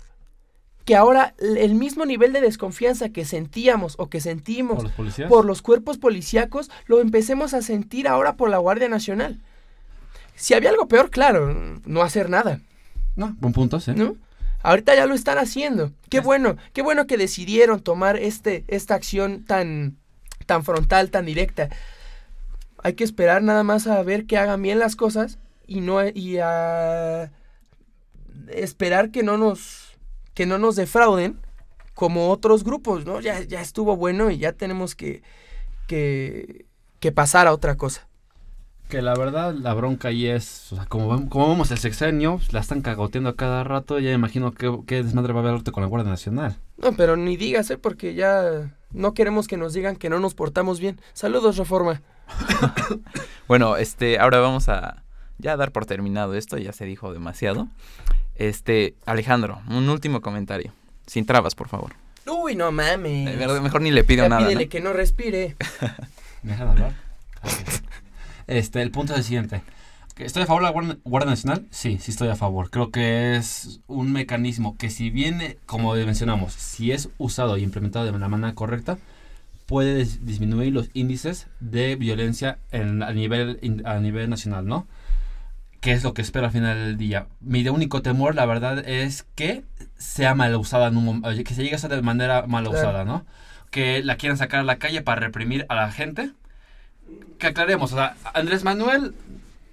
[0.84, 5.28] que ahora el mismo nivel de desconfianza que sentíamos o que sentimos ¿Por los policías?
[5.28, 9.38] por los cuerpos policíacos lo empecemos a sentir ahora por la Guardia Nacional.
[10.34, 12.60] Si había algo peor, claro, no hacer nada,
[13.16, 13.92] No, buen punto, sí.
[13.94, 14.16] ¿no?
[14.62, 15.92] Ahorita ya lo están haciendo.
[16.08, 19.98] Qué bueno, qué bueno que decidieron tomar este, esta acción tan,
[20.46, 21.68] tan frontal, tan directa.
[22.82, 26.38] Hay que esperar nada más a ver que hagan bien las cosas y no y
[26.38, 27.30] a
[28.48, 29.98] esperar que no nos
[30.34, 31.40] que no nos defrauden
[31.94, 33.20] como otros grupos, ¿no?
[33.20, 35.22] Ya, ya estuvo bueno y ya tenemos que,
[35.88, 36.66] que,
[37.00, 38.06] que pasar a otra cosa.
[38.88, 42.52] Que la verdad, la bronca ahí es, o sea, como, como vemos el sexenio, pues,
[42.52, 45.82] la están cagoteando a cada rato, ya imagino que, qué desmadre va a haber con
[45.82, 46.56] la Guardia Nacional.
[46.76, 47.76] No, pero ni digas, ¿eh?
[47.76, 51.00] Porque ya no queremos que nos digan que no nos portamos bien.
[51.14, 52.00] Saludos, Reforma.
[53.48, 55.02] Bueno, este, ahora vamos a
[55.38, 57.68] ya dar por terminado esto, ya se dijo demasiado.
[58.34, 60.72] Este, Alejandro, un último comentario.
[61.06, 61.94] Sin trabas, por favor.
[62.26, 63.24] Uy, no mames.
[63.24, 64.42] De verdad, mejor ni le pido Ya nada.
[64.46, 64.70] pídele ¿no?
[64.70, 65.56] que no respire.
[66.42, 66.92] ¿Me dejan hablar?
[68.46, 69.62] Este, el punto es el siguiente.
[70.14, 71.66] ¿Que ¿Estoy a favor de la Guardia, Guardia Nacional?
[71.70, 72.70] Sí, sí estoy a favor.
[72.70, 78.04] Creo que es un mecanismo que si viene, como mencionamos, si es usado y implementado
[78.04, 78.98] de la manera correcta,
[79.68, 84.86] puede dis- disminuir los índices de violencia en- a, nivel, a nivel nacional, ¿no?
[85.80, 87.26] Que es lo que espero al final del día.
[87.40, 89.64] Mi único temor, la verdad, es que
[89.98, 93.26] sea mal usada, en un que se llegue a ser de manera mal usada, ¿no?
[93.70, 96.30] Que la quieran sacar a la calle para reprimir a la gente.
[97.38, 99.14] Que aclaremos, o sea, Andrés Manuel,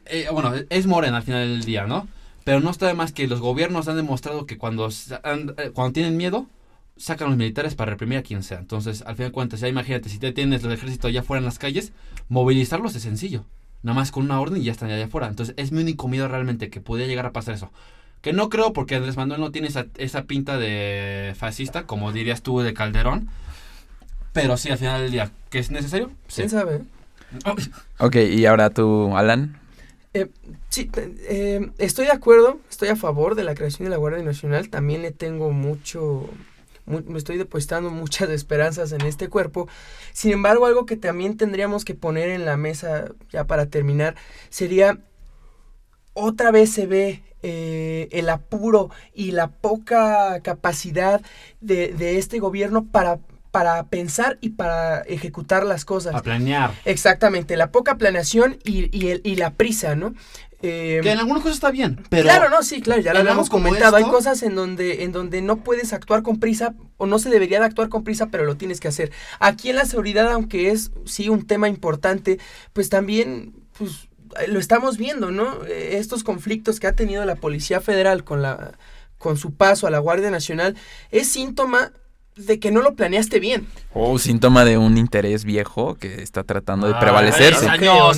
[0.07, 2.07] eh, bueno, es Morena al final del día, ¿no?
[2.43, 6.17] Pero no está de más que los gobiernos han demostrado que cuando, eh, cuando tienen
[6.17, 6.47] miedo,
[6.97, 8.59] sacan los militares para reprimir a quien sea.
[8.59, 11.45] Entonces, al final de cuentas, ya imagínate, si te tienes el ejército allá afuera en
[11.45, 11.91] las calles,
[12.29, 13.43] movilizarlos es sencillo.
[13.83, 15.27] Nada más con una orden y ya están allá afuera.
[15.27, 17.71] Entonces, es mi único miedo realmente que podría llegar a pasar eso.
[18.21, 22.41] Que no creo porque Andrés Manuel no tiene esa, esa pinta de fascista, como dirías
[22.41, 23.29] tú de Calderón.
[24.33, 26.11] Pero sí, al final del día, ¿que es necesario?
[26.27, 26.41] Sí.
[26.41, 26.81] ¿Quién sabe?
[27.99, 29.59] Ok, y ahora tú, Alan.
[30.69, 34.69] Sí, eh, estoy de acuerdo, estoy a favor de la creación de la Guardia Nacional.
[34.69, 36.54] También le tengo mucho, mu-
[36.85, 39.67] me estoy depositando muchas esperanzas en este cuerpo.
[40.13, 44.15] Sin embargo, algo que también tendríamos que poner en la mesa, ya para terminar,
[44.49, 44.99] sería,
[46.13, 51.21] otra vez se ve eh, el apuro y la poca capacidad
[51.61, 53.19] de, de este gobierno para,
[53.55, 56.13] para pensar y para ejecutar las cosas.
[56.13, 56.73] A planear.
[56.83, 60.13] Exactamente, la poca planeación y, y el- y la prisa, ¿no?
[60.61, 62.23] Eh, Que en algunas cosas está bien, pero...
[62.23, 63.95] claro, no, sí, claro, ya lo habíamos comentado.
[63.95, 67.59] Hay cosas en donde, en donde no puedes actuar con prisa o no se debería
[67.59, 69.11] de actuar con prisa, pero lo tienes que hacer.
[69.39, 72.39] Aquí en la seguridad, aunque es sí un tema importante,
[72.73, 75.63] pues también, pues eh, lo estamos viendo, ¿no?
[75.65, 78.73] Eh, Estos conflictos que ha tenido la Policía Federal con la
[79.17, 80.75] con su paso a la Guardia Nacional
[81.09, 81.93] es síntoma
[82.35, 83.65] de que no lo planeaste bien.
[83.93, 87.67] Oh, síntoma de un interés viejo que está tratando de Ay, prevalecerse.
[87.69, 88.13] ay, No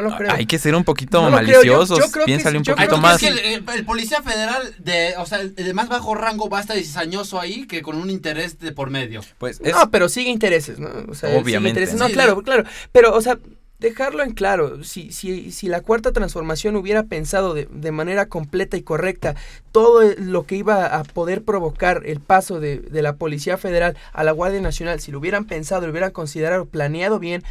[0.00, 0.32] lo creo.
[0.32, 1.98] Hay que ser un poquito maliciosos.
[1.98, 3.22] yo creo que Piénsale un yo poquito creo que más.
[3.22, 6.58] Es que el, el policía federal de, o sea, el de más bajo rango va
[6.58, 9.22] a estar cizañoso ahí que con un interés de por medio.
[9.38, 10.88] Pues es, No, pero sigue intereses, ¿no?
[11.08, 11.80] O sea, Obviamente.
[11.80, 11.98] intereses.
[11.98, 12.64] No, Sí, claro, claro.
[12.92, 13.38] Pero, o sea,
[13.78, 14.82] dejarlo en claro.
[14.84, 19.34] Si, si, si la cuarta transformación hubiera pensado de, de manera completa y correcta
[19.72, 24.24] todo lo que iba a poder provocar el paso de, de la Policía Federal a
[24.24, 27.42] la Guardia Nacional, si lo hubieran pensado, lo hubieran considerado, planeado bien,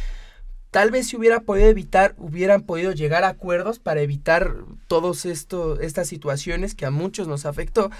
[0.72, 4.56] tal vez se hubiera podido evitar, hubieran podido llegar a acuerdos para evitar
[4.88, 7.90] todas estas situaciones que a muchos nos afectó.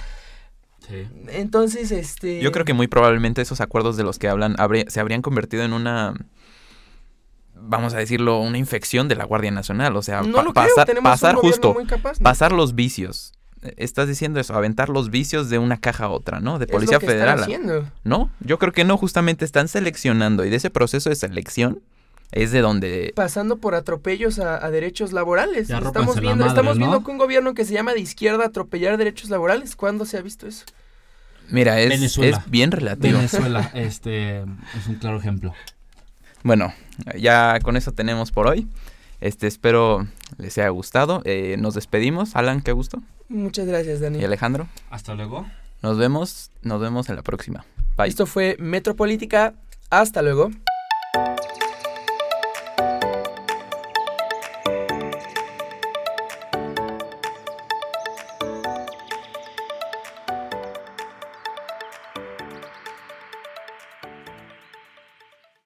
[0.86, 1.08] Sí.
[1.28, 2.40] Entonces, este...
[2.40, 5.64] Yo creo que muy probablemente esos acuerdos de los que hablan habría- se habrían convertido
[5.64, 6.14] en una,
[7.60, 9.96] vamos a decirlo, una infección de la Guardia Nacional.
[9.96, 12.24] O sea, no pa- lo creo, pasar, justo, muy capaz, ¿no?
[12.24, 13.32] pasar los vicios.
[13.76, 16.58] Estás diciendo eso, aventar los vicios de una caja a otra, ¿no?
[16.58, 17.40] De Es Policía lo que Federal.
[17.42, 17.90] haciendo.
[18.04, 21.80] No, yo creo que no, justamente están seleccionando y de ese proceso de selección
[22.32, 23.12] es de donde...
[23.16, 25.68] pasando por atropellos a, a derechos laborales.
[25.68, 26.86] Ya estamos viendo, madre, estamos ¿no?
[26.86, 29.74] viendo que un gobierno que se llama de izquierda atropellar derechos laborales.
[29.74, 30.64] ¿Cuándo se ha visto eso?
[31.48, 32.36] Mira, es, Venezuela.
[32.44, 33.16] es bien relativo.
[33.16, 35.54] Venezuela, este, es un claro ejemplo.
[36.42, 36.72] Bueno,
[37.18, 38.68] ya con eso tenemos por hoy.
[39.20, 40.06] Este, espero
[40.38, 41.22] les haya gustado.
[41.24, 42.36] Eh, nos despedimos.
[42.36, 43.02] Alan, qué gusto.
[43.28, 44.18] Muchas gracias, Dani.
[44.18, 44.68] Y Alejandro.
[44.90, 45.46] Hasta luego.
[45.82, 47.64] Nos vemos, nos vemos en la próxima.
[47.96, 48.08] Bye.
[48.08, 49.54] Esto fue Metropolítica.
[49.90, 50.50] Hasta luego.